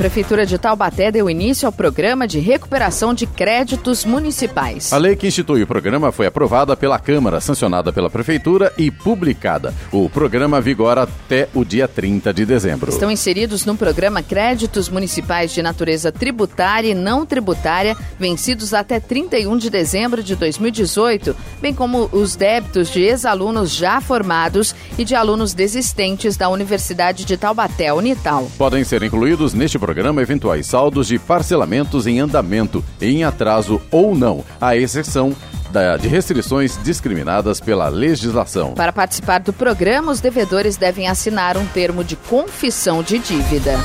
A 0.00 0.08
Prefeitura 0.10 0.46
de 0.46 0.56
Taubaté 0.56 1.12
deu 1.12 1.28
início 1.28 1.66
ao 1.66 1.72
programa 1.72 2.26
de 2.26 2.38
recuperação 2.38 3.12
de 3.12 3.26
créditos 3.26 4.02
municipais. 4.02 4.94
A 4.94 4.96
lei 4.96 5.14
que 5.14 5.26
institui 5.26 5.62
o 5.62 5.66
programa 5.66 6.10
foi 6.10 6.24
aprovada 6.24 6.74
pela 6.74 6.98
Câmara, 6.98 7.38
sancionada 7.38 7.92
pela 7.92 8.08
Prefeitura 8.08 8.72
e 8.78 8.90
publicada. 8.90 9.74
O 9.92 10.08
programa 10.08 10.58
vigora 10.58 11.02
até 11.02 11.50
o 11.52 11.66
dia 11.66 11.86
30 11.86 12.32
de 12.32 12.46
dezembro. 12.46 12.90
Estão 12.90 13.10
inseridos 13.10 13.66
no 13.66 13.76
programa 13.76 14.22
créditos 14.22 14.88
municipais 14.88 15.52
de 15.52 15.60
natureza 15.60 16.10
tributária 16.10 16.92
e 16.92 16.94
não 16.94 17.26
tributária, 17.26 17.94
vencidos 18.18 18.72
até 18.72 18.98
31 19.00 19.58
de 19.58 19.68
dezembro 19.68 20.22
de 20.22 20.34
2018, 20.34 21.36
bem 21.60 21.74
como 21.74 22.08
os 22.10 22.36
débitos 22.36 22.88
de 22.88 23.02
ex-alunos 23.02 23.70
já 23.74 24.00
formados 24.00 24.74
e 24.96 25.04
de 25.04 25.14
alunos 25.14 25.52
desistentes 25.52 26.38
da 26.38 26.48
Universidade 26.48 27.26
de 27.26 27.36
Taubaté, 27.36 27.92
Unital. 27.92 28.50
Podem 28.56 28.82
ser 28.82 29.02
incluídos 29.02 29.52
neste 29.52 29.78
programa 29.78 29.89
eventuais 30.20 30.66
saldos 30.66 31.06
de 31.08 31.18
parcelamentos 31.18 32.06
em 32.06 32.20
andamento, 32.20 32.84
em 33.00 33.24
atraso 33.24 33.80
ou 33.90 34.14
não, 34.14 34.44
à 34.60 34.76
exceção 34.76 35.34
da- 35.70 35.96
de 35.96 36.08
restrições 36.08 36.78
discriminadas 36.82 37.60
pela 37.60 37.88
legislação. 37.88 38.72
Para 38.74 38.92
participar 38.92 39.40
do 39.40 39.52
programa, 39.52 40.10
os 40.12 40.20
devedores 40.20 40.76
devem 40.76 41.08
assinar 41.08 41.56
um 41.56 41.66
termo 41.66 42.02
de 42.02 42.16
confissão 42.16 43.02
de 43.02 43.18
dívida. 43.18 43.78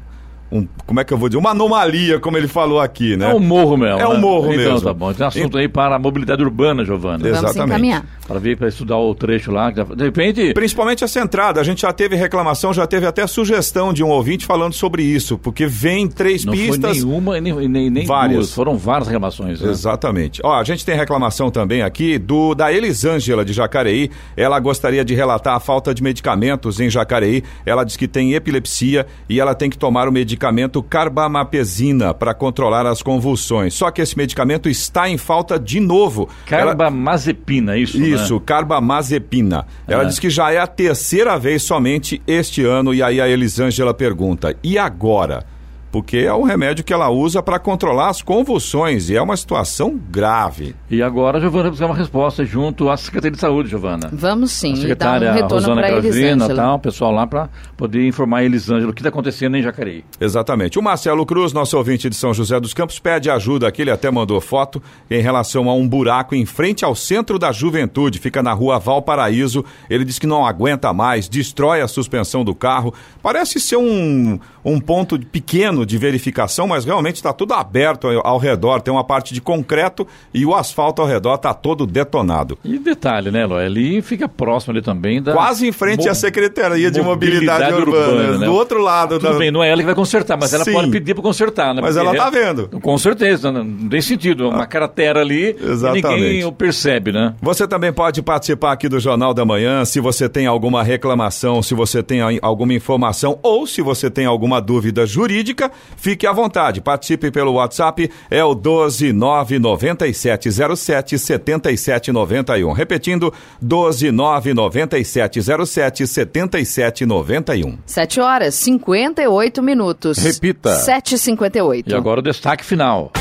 um, 0.51 0.67
como 0.85 0.99
é 0.99 1.03
que 1.05 1.13
eu 1.13 1.17
vou 1.17 1.29
dizer, 1.29 1.39
uma 1.39 1.51
anomalia, 1.51 2.19
como 2.19 2.37
ele 2.37 2.47
falou 2.47 2.81
aqui, 2.81 3.15
né? 3.15 3.31
É 3.31 3.33
um 3.33 3.39
morro 3.39 3.77
mesmo. 3.77 3.99
É 3.99 4.07
um 4.07 4.13
né? 4.15 4.19
morro 4.19 4.53
então, 4.53 4.73
mesmo. 4.73 4.81
tá 4.81 4.93
bom. 4.93 5.13
Tem 5.13 5.25
assunto 5.25 5.57
aí 5.57 5.69
para 5.69 5.95
a 5.95 5.99
mobilidade 5.99 6.43
urbana, 6.43 6.83
Giovana. 6.83 7.25
Exatamente. 7.25 8.03
Para 8.27 8.39
vir 8.39 8.57
para 8.57 8.67
estudar 8.67 8.97
o 8.97 9.15
trecho 9.15 9.51
lá. 9.51 9.71
De 9.71 10.03
repente. 10.03 10.53
Principalmente 10.53 11.03
essa 11.05 11.21
entrada, 11.21 11.61
a 11.61 11.63
gente 11.63 11.81
já 11.83 11.93
teve 11.93 12.17
reclamação, 12.17 12.73
já 12.73 12.85
teve 12.85 13.05
até 13.05 13.25
sugestão 13.27 13.93
de 13.93 14.03
um 14.03 14.09
ouvinte 14.09 14.45
falando 14.45 14.73
sobre 14.73 15.03
isso, 15.03 15.37
porque 15.37 15.65
vem 15.65 16.07
três 16.07 16.43
Não 16.43 16.51
pistas. 16.51 16.99
foi 16.99 17.05
nenhuma 17.05 17.37
e 17.37 17.41
nem, 17.41 17.69
nem, 17.69 17.89
nem 17.89 18.05
Várias. 18.05 18.37
duas. 18.37 18.53
Foram 18.53 18.77
várias 18.77 19.07
reclamações. 19.07 19.61
Né? 19.61 19.69
Exatamente. 19.69 20.41
Ó, 20.43 20.53
a 20.53 20.63
gente 20.65 20.85
tem 20.85 20.95
reclamação 20.95 21.49
também 21.49 21.81
aqui 21.81 22.17
do 22.17 22.53
da 22.53 22.73
Elisângela 22.73 23.45
de 23.45 23.53
Jacareí. 23.53 24.11
Ela 24.35 24.59
gostaria 24.59 25.05
de 25.05 25.15
relatar 25.15 25.55
a 25.55 25.59
falta 25.61 25.93
de 25.93 26.03
medicamentos 26.03 26.81
em 26.81 26.89
Jacareí. 26.89 27.41
Ela 27.65 27.85
diz 27.85 27.95
que 27.95 28.07
tem 28.07 28.33
epilepsia 28.33 29.05
e 29.29 29.39
ela 29.39 29.55
tem 29.55 29.69
que 29.69 29.77
tomar 29.77 30.09
o 30.09 30.11
medicamento 30.11 30.40
carbamapesina 30.81 32.13
para 32.13 32.33
controlar 32.33 32.85
as 32.85 33.01
convulsões. 33.01 33.73
Só 33.73 33.91
que 33.91 34.01
esse 34.01 34.17
medicamento 34.17 34.69
está 34.69 35.09
em 35.09 35.17
falta 35.17 35.59
de 35.59 35.79
novo. 35.79 36.27
Carbamazepina, 36.45 37.77
isso. 37.77 37.99
né? 37.99 38.07
Isso, 38.07 38.39
carbamazepina. 38.39 39.65
Ela 39.87 40.03
É. 40.03 40.05
diz 40.05 40.19
que 40.19 40.29
já 40.29 40.51
é 40.51 40.57
a 40.57 40.67
terceira 40.67 41.37
vez 41.37 41.63
somente 41.63 42.21
este 42.25 42.63
ano, 42.63 42.93
e 42.93 43.01
aí 43.03 43.19
a 43.21 43.27
Elisângela 43.27 43.93
pergunta: 43.93 44.55
e 44.63 44.77
agora? 44.77 45.45
Porque 45.91 46.17
é 46.17 46.33
o 46.33 46.43
remédio 46.43 46.83
que 46.83 46.93
ela 46.93 47.09
usa 47.09 47.43
para 47.43 47.59
controlar 47.59 48.09
as 48.09 48.21
convulsões, 48.21 49.09
e 49.09 49.15
é 49.15 49.21
uma 49.21 49.35
situação 49.35 49.99
grave. 50.09 50.75
E 50.89 51.01
agora, 51.03 51.39
Giovana, 51.39 51.69
buscar 51.69 51.87
uma 51.87 51.95
resposta 51.95 52.45
junto 52.45 52.89
à 52.89 52.97
Secretaria 52.97 53.31
de 53.31 53.39
Saúde, 53.39 53.69
Giovana. 53.69 54.09
Vamos 54.11 54.51
sim, 54.51 54.69
a 54.69 54.71
e 54.71 54.75
dar 54.75 54.81
secretária 54.81 55.45
um 55.45 55.47
Rosana 55.47 55.81
Gravina, 55.81 56.55
tal, 56.55 56.75
o 56.75 56.79
pessoal 56.79 57.11
lá 57.11 57.27
para 57.27 57.49
poder 57.75 58.07
informar 58.07 58.37
a 58.37 58.43
Elisângela 58.43 58.91
o 58.91 58.93
que 58.93 59.01
está 59.01 59.09
acontecendo 59.09 59.57
em 59.57 59.61
Jacareí. 59.61 60.03
Exatamente. 60.19 60.79
O 60.79 60.81
Marcelo 60.81 61.25
Cruz, 61.25 61.53
nosso 61.53 61.77
ouvinte 61.77 62.09
de 62.09 62.15
São 62.15 62.33
José 62.33 62.59
dos 62.59 62.73
Campos, 62.73 62.99
pede 62.99 63.29
ajuda 63.29 63.67
aqui, 63.67 63.81
ele 63.81 63.91
até 63.91 64.09
mandou 64.09 64.39
foto, 64.39 64.81
em 65.09 65.21
relação 65.21 65.69
a 65.69 65.73
um 65.73 65.87
buraco 65.87 66.35
em 66.35 66.45
frente 66.45 66.85
ao 66.85 66.95
centro 66.95 67.37
da 67.37 67.51
juventude, 67.51 68.19
fica 68.19 68.41
na 68.41 68.53
rua 68.53 68.79
Valparaíso. 68.79 69.65
Ele 69.89 70.05
diz 70.05 70.19
que 70.19 70.27
não 70.27 70.45
aguenta 70.45 70.93
mais, 70.93 71.27
destrói 71.27 71.81
a 71.81 71.87
suspensão 71.87 72.43
do 72.43 72.55
carro. 72.55 72.93
Parece 73.21 73.59
ser 73.59 73.77
um, 73.77 74.39
um 74.63 74.79
ponto 74.79 75.19
pequeno 75.19 75.80
de 75.85 75.97
verificação, 75.97 76.67
mas 76.67 76.85
realmente 76.85 77.15
está 77.15 77.33
tudo 77.33 77.53
aberto 77.53 78.07
ao, 78.07 78.27
ao 78.27 78.37
redor. 78.37 78.81
Tem 78.81 78.93
uma 78.93 79.03
parte 79.03 79.33
de 79.33 79.41
concreto 79.41 80.07
e 80.33 80.45
o 80.45 80.55
asfalto 80.55 81.01
ao 81.01 81.07
redor 81.07 81.35
está 81.35 81.53
todo 81.53 81.85
detonado. 81.85 82.57
E 82.63 82.77
detalhe, 82.77 83.31
né, 83.31 83.43
Eloy? 83.43 83.65
Ali 83.65 84.01
fica 84.01 84.27
próximo 84.27 84.73
ali 84.73 84.81
também 84.81 85.21
da... 85.21 85.33
Quase 85.33 85.67
em 85.67 85.71
frente 85.71 86.07
à 86.07 86.13
Secretaria 86.13 86.89
de 86.91 87.01
Mobilidade, 87.01 87.71
Mobilidade 87.71 87.73
Urbana, 87.73 88.21
Urbana, 88.21 88.37
né? 88.39 88.45
do 88.45 88.53
outro 88.53 88.81
lado 88.81 89.19
Tudo 89.19 89.33
da... 89.33 89.37
bem, 89.37 89.51
não 89.51 89.63
é 89.63 89.69
ela 89.69 89.81
que 89.81 89.85
vai 89.85 89.95
consertar, 89.95 90.37
mas 90.37 90.53
ela 90.53 90.63
Sim. 90.63 90.73
pode 90.73 90.91
pedir 90.91 91.13
para 91.13 91.23
consertar, 91.23 91.73
né? 91.73 91.81
Mas 91.81 91.97
ela 91.97 92.15
tá 92.15 92.27
é- 92.27 92.31
vendo. 92.31 92.67
Com 92.81 92.97
certeza, 92.97 93.51
não, 93.51 93.63
não 93.63 93.89
tem 93.89 94.01
sentido. 94.01 94.49
Uma 94.49 94.65
cratera 94.65 95.21
ali 95.21 95.55
e 95.59 95.91
ninguém 95.93 96.43
o 96.43 96.51
percebe, 96.51 97.11
né? 97.11 97.33
Você 97.41 97.67
também 97.67 97.91
pode 97.91 98.21
participar 98.21 98.71
aqui 98.71 98.87
do 98.87 98.99
Jornal 98.99 99.33
da 99.33 99.45
Manhã, 99.45 99.85
se 99.85 99.99
você 99.99 100.27
tem 100.27 100.45
alguma 100.45 100.83
reclamação, 100.83 101.61
se 101.61 101.73
você 101.73 102.03
tem 102.03 102.21
alguma 102.41 102.73
informação 102.73 103.39
ou 103.41 103.65
se 103.65 103.81
você 103.81 104.09
tem 104.09 104.25
alguma 104.25 104.61
dúvida 104.61 105.05
jurídica, 105.05 105.70
fique 105.97 106.27
à 106.27 106.33
vontade. 106.33 106.81
Participe 106.81 107.31
pelo 107.31 107.53
WhatsApp, 107.53 108.11
é 108.29 108.43
o 108.43 108.53
1299707 108.55 111.17
7791. 111.17 112.71
Repetindo, 112.71 113.33
1299707 113.61 116.07
7791. 116.07 117.77
7 117.85 118.19
horas 118.19 118.55
58 118.55 119.63
minutos. 119.63 120.17
Repita. 120.17 120.71
7h58. 120.71 121.83
E 121.87 121.93
agora 121.93 122.19
o 122.19 122.23
destaque 122.23 122.65
final. 122.65 123.11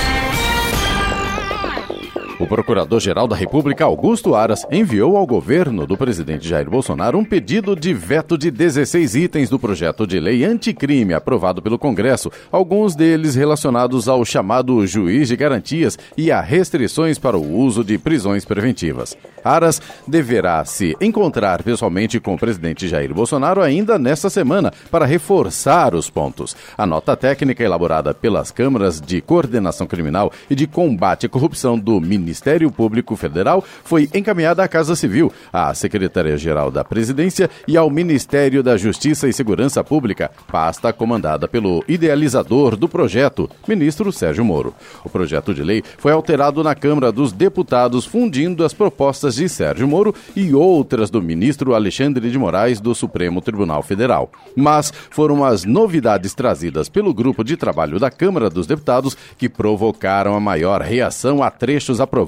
O 2.41 2.47
Procurador-Geral 2.47 3.28
da 3.28 3.36
República, 3.36 3.84
Augusto 3.84 4.34
Aras, 4.34 4.66
enviou 4.72 5.14
ao 5.14 5.26
governo 5.26 5.86
do 5.86 5.95
presidente 5.95 6.49
Jair 6.49 6.70
Bolsonaro 6.70 7.18
um 7.18 7.24
pedido 7.24 7.76
de 7.76 7.93
veto 7.93 8.38
de 8.38 8.51
16 8.51 9.14
itens 9.14 9.51
do 9.51 9.59
projeto 9.59 10.07
de 10.07 10.18
lei 10.18 10.43
anticrime 10.43 11.12
aprovado 11.12 11.61
pelo 11.61 11.78
Congresso, 11.78 12.32
alguns 12.51 12.97
deles 12.97 13.34
relacionados 13.34 14.09
ao 14.09 14.24
chamado 14.24 14.86
juiz 14.86 15.28
de 15.28 15.36
garantias 15.36 15.99
e 16.16 16.32
a 16.32 16.41
restrições 16.41 17.18
para 17.18 17.36
o 17.36 17.57
uso 17.59 17.84
de 17.84 17.99
prisões 17.99 18.43
preventivas. 18.43 19.14
Aras 19.45 19.80
deverá 20.07 20.64
se 20.64 20.97
encontrar 21.01 21.62
pessoalmente 21.62 22.18
com 22.20 22.34
o 22.34 22.38
presidente 22.38 22.88
Jair 22.88 23.12
Bolsonaro 23.12 23.61
ainda 23.61 23.99
nesta 23.99 24.30
semana 24.30 24.72
para 24.91 25.05
reforçar 25.05 25.95
os 25.95 26.09
pontos. 26.09 26.57
A 26.76 26.86
nota 26.86 27.16
técnica 27.16 27.62
elaborada 27.62 28.14
pelas 28.14 28.51
câmaras 28.51 28.99
de 28.99 29.20
coordenação 29.20 29.86
criminal 29.86 30.32
e 30.49 30.55
de 30.55 30.66
combate 30.66 31.26
à 31.26 31.28
corrupção 31.28 31.78
do 31.78 32.01
Ministério 32.31 32.70
Público 32.70 33.16
Federal 33.16 33.64
foi 33.83 34.09
encaminhada 34.14 34.62
à 34.62 34.68
Casa 34.68 34.95
Civil, 34.95 35.33
à 35.53 35.74
Secretaria-Geral 35.74 36.70
da 36.70 36.85
Presidência 36.85 37.51
e 37.66 37.76
ao 37.76 37.91
Ministério 37.91 38.62
da 38.62 38.76
Justiça 38.76 39.28
e 39.28 39.33
Segurança 39.33 39.83
Pública, 39.83 40.31
pasta 40.47 40.93
comandada 40.93 41.49
pelo 41.49 41.85
idealizador 41.89 42.76
do 42.76 42.89
projeto, 42.89 43.51
ministro 43.66 44.12
Sérgio 44.12 44.45
Moro. 44.45 44.72
O 45.05 45.11
projeto 45.11 45.53
de 45.53 45.64
lei 45.64 45.83
foi 45.99 46.12
alterado 46.12 46.62
na 46.62 46.72
Câmara 46.72 47.11
dos 47.11 47.33
Deputados, 47.33 48.07
fundindo 48.07 48.64
as 48.64 48.72
propostas 48.72 49.35
de 49.35 49.49
Sérgio 49.49 49.89
Moro 49.89 50.14
e 50.37 50.55
outras 50.55 51.11
do 51.11 51.20
ministro 51.20 51.74
Alexandre 51.74 52.31
de 52.31 52.39
Moraes 52.39 52.78
do 52.78 52.95
Supremo 52.95 53.41
Tribunal 53.41 53.83
Federal. 53.83 54.31
Mas 54.55 54.93
foram 55.11 55.45
as 55.45 55.64
novidades 55.64 56.33
trazidas 56.33 56.89
pelo 56.89 57.12
grupo 57.12 57.43
de 57.43 57.57
trabalho 57.57 57.99
da 57.99 58.09
Câmara 58.09 58.49
dos 58.49 58.68
Deputados 58.68 59.16
que 59.37 59.49
provocaram 59.49 60.37
a 60.37 60.41
maior 60.41 60.81
reação 60.81 61.43
a 61.43 61.51
trechos 61.51 62.01
aprovados 62.01 62.20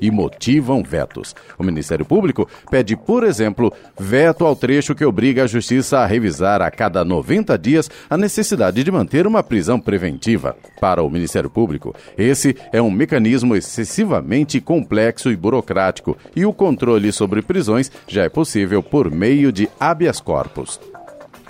e 0.00 0.10
motivam 0.10 0.82
vetos. 0.82 1.34
O 1.58 1.64
Ministério 1.64 2.04
Público 2.04 2.48
pede, 2.70 2.96
por 2.96 3.24
exemplo, 3.24 3.72
veto 3.98 4.44
ao 4.44 4.56
trecho 4.56 4.94
que 4.94 5.04
obriga 5.04 5.44
a 5.44 5.46
Justiça 5.46 5.98
a 5.98 6.06
revisar 6.06 6.62
a 6.62 6.70
cada 6.70 7.04
90 7.04 7.56
dias 7.58 7.90
a 8.08 8.16
necessidade 8.16 8.82
de 8.82 8.90
manter 8.90 9.26
uma 9.26 9.42
prisão 9.42 9.78
preventiva. 9.78 10.56
Para 10.80 11.02
o 11.02 11.10
Ministério 11.10 11.50
Público, 11.50 11.94
esse 12.16 12.56
é 12.72 12.80
um 12.80 12.90
mecanismo 12.90 13.54
excessivamente 13.56 14.60
complexo 14.60 15.30
e 15.30 15.36
burocrático 15.36 16.16
e 16.34 16.44
o 16.44 16.52
controle 16.52 17.12
sobre 17.12 17.42
prisões 17.42 17.90
já 18.06 18.24
é 18.24 18.28
possível 18.28 18.82
por 18.82 19.10
meio 19.10 19.52
de 19.52 19.68
habeas 19.78 20.20
corpus. 20.20 20.80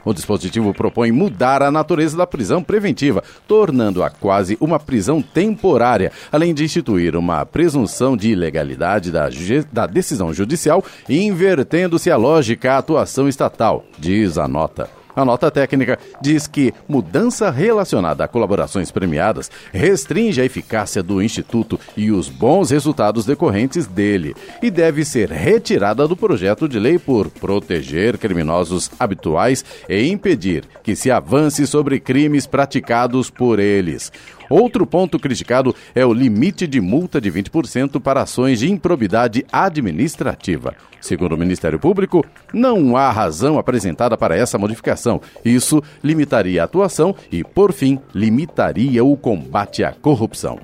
O 0.05 0.12
dispositivo 0.12 0.74
propõe 0.74 1.12
mudar 1.12 1.62
a 1.62 1.70
natureza 1.70 2.16
da 2.16 2.26
prisão 2.26 2.62
preventiva, 2.62 3.22
tornando-a 3.46 4.11
quase 4.11 4.57
uma 4.61 4.78
prisão 4.78 5.22
temporária, 5.22 6.12
além 6.30 6.55
de 6.55 6.64
instituir 6.64 7.16
uma 7.16 7.44
presunção 7.44 8.16
de 8.16 8.30
ilegalidade 8.30 9.11
da, 9.11 9.28
da 9.72 9.86
decisão 9.86 10.32
judicial, 10.32 10.84
invertendo-se 11.09 12.11
a 12.11 12.16
lógica 12.16 12.72
à 12.72 12.78
atuação 12.78 13.28
estatal, 13.28 13.84
diz 13.98 14.38
a 14.38 14.48
nota. 14.48 15.01
A 15.14 15.24
nota 15.24 15.50
técnica 15.50 15.98
diz 16.20 16.46
que 16.46 16.72
mudança 16.88 17.50
relacionada 17.50 18.24
a 18.24 18.28
colaborações 18.28 18.90
premiadas 18.90 19.50
restringe 19.70 20.40
a 20.40 20.44
eficácia 20.44 21.02
do 21.02 21.22
Instituto 21.22 21.78
e 21.96 22.10
os 22.10 22.28
bons 22.28 22.70
resultados 22.70 23.26
decorrentes 23.26 23.86
dele 23.86 24.34
e 24.62 24.70
deve 24.70 25.04
ser 25.04 25.30
retirada 25.30 26.08
do 26.08 26.16
projeto 26.16 26.66
de 26.66 26.78
lei 26.78 26.98
por 26.98 27.28
proteger 27.28 28.16
criminosos 28.16 28.90
habituais 28.98 29.64
e 29.88 30.08
impedir 30.08 30.64
que 30.82 30.96
se 30.96 31.10
avance 31.10 31.66
sobre 31.66 32.00
crimes 32.00 32.46
praticados 32.46 33.28
por 33.28 33.58
eles. 33.58 34.10
Outro 34.53 34.86
ponto 34.86 35.18
criticado 35.18 35.74
é 35.94 36.05
o 36.05 36.12
limite 36.12 36.66
de 36.66 36.78
multa 36.78 37.18
de 37.18 37.32
20% 37.32 37.98
para 37.98 38.20
ações 38.20 38.59
de 38.59 38.70
improbidade 38.70 39.46
administrativa. 39.50 40.74
Segundo 41.00 41.32
o 41.32 41.38
Ministério 41.38 41.78
Público, 41.78 42.22
não 42.53 42.94
há 42.94 43.11
razão 43.11 43.59
apresentada 43.59 44.14
para 44.14 44.36
essa 44.36 44.59
modificação. 44.59 45.22
Isso 45.42 45.82
limitaria 46.05 46.61
a 46.61 46.66
atuação 46.66 47.16
e, 47.30 47.42
por 47.42 47.72
fim, 47.72 47.98
limitaria 48.14 49.03
o 49.03 49.16
combate 49.16 49.82
à 49.82 49.90
corrupção. 49.90 50.61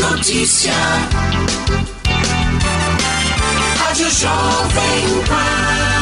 Notícia. 0.00 0.72
Rádio 3.76 4.10
Jovem 4.10 5.24
Pan. 5.28 6.01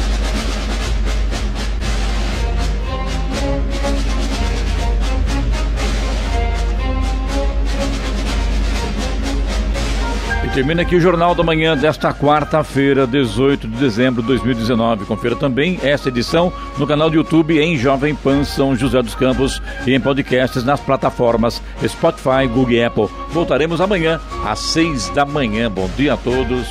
Termina 10.53 10.81
aqui 10.81 10.95
o 10.95 11.01
Jornal 11.01 11.33
da 11.33 11.43
Manhã 11.43 11.77
desta 11.77 12.13
quarta-feira, 12.13 13.07
18 13.07 13.67
de 13.67 13.77
dezembro 13.77 14.21
de 14.21 14.27
2019. 14.27 15.05
Confira 15.05 15.35
também 15.35 15.79
essa 15.81 16.09
edição 16.09 16.51
no 16.77 16.85
canal 16.85 17.09
do 17.09 17.15
YouTube 17.15 17.57
em 17.59 17.77
Jovem 17.77 18.13
Pan 18.13 18.43
São 18.43 18.75
José 18.75 19.01
dos 19.01 19.15
Campos 19.15 19.61
e 19.85 19.93
em 19.93 19.99
podcasts 19.99 20.63
nas 20.63 20.79
plataformas 20.79 21.61
Spotify, 21.85 22.47
Google 22.47 22.71
e 22.71 22.83
Apple. 22.83 23.09
Voltaremos 23.29 23.79
amanhã 23.79 24.19
às 24.45 24.59
seis 24.59 25.09
da 25.09 25.25
manhã. 25.25 25.71
Bom 25.71 25.89
dia 25.95 26.13
a 26.13 26.17
todos 26.17 26.67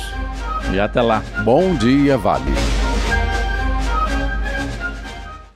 e 0.71 0.79
até 0.79 1.01
lá. 1.01 1.23
Bom 1.43 1.73
dia, 1.75 2.17
Vale. 2.17 2.80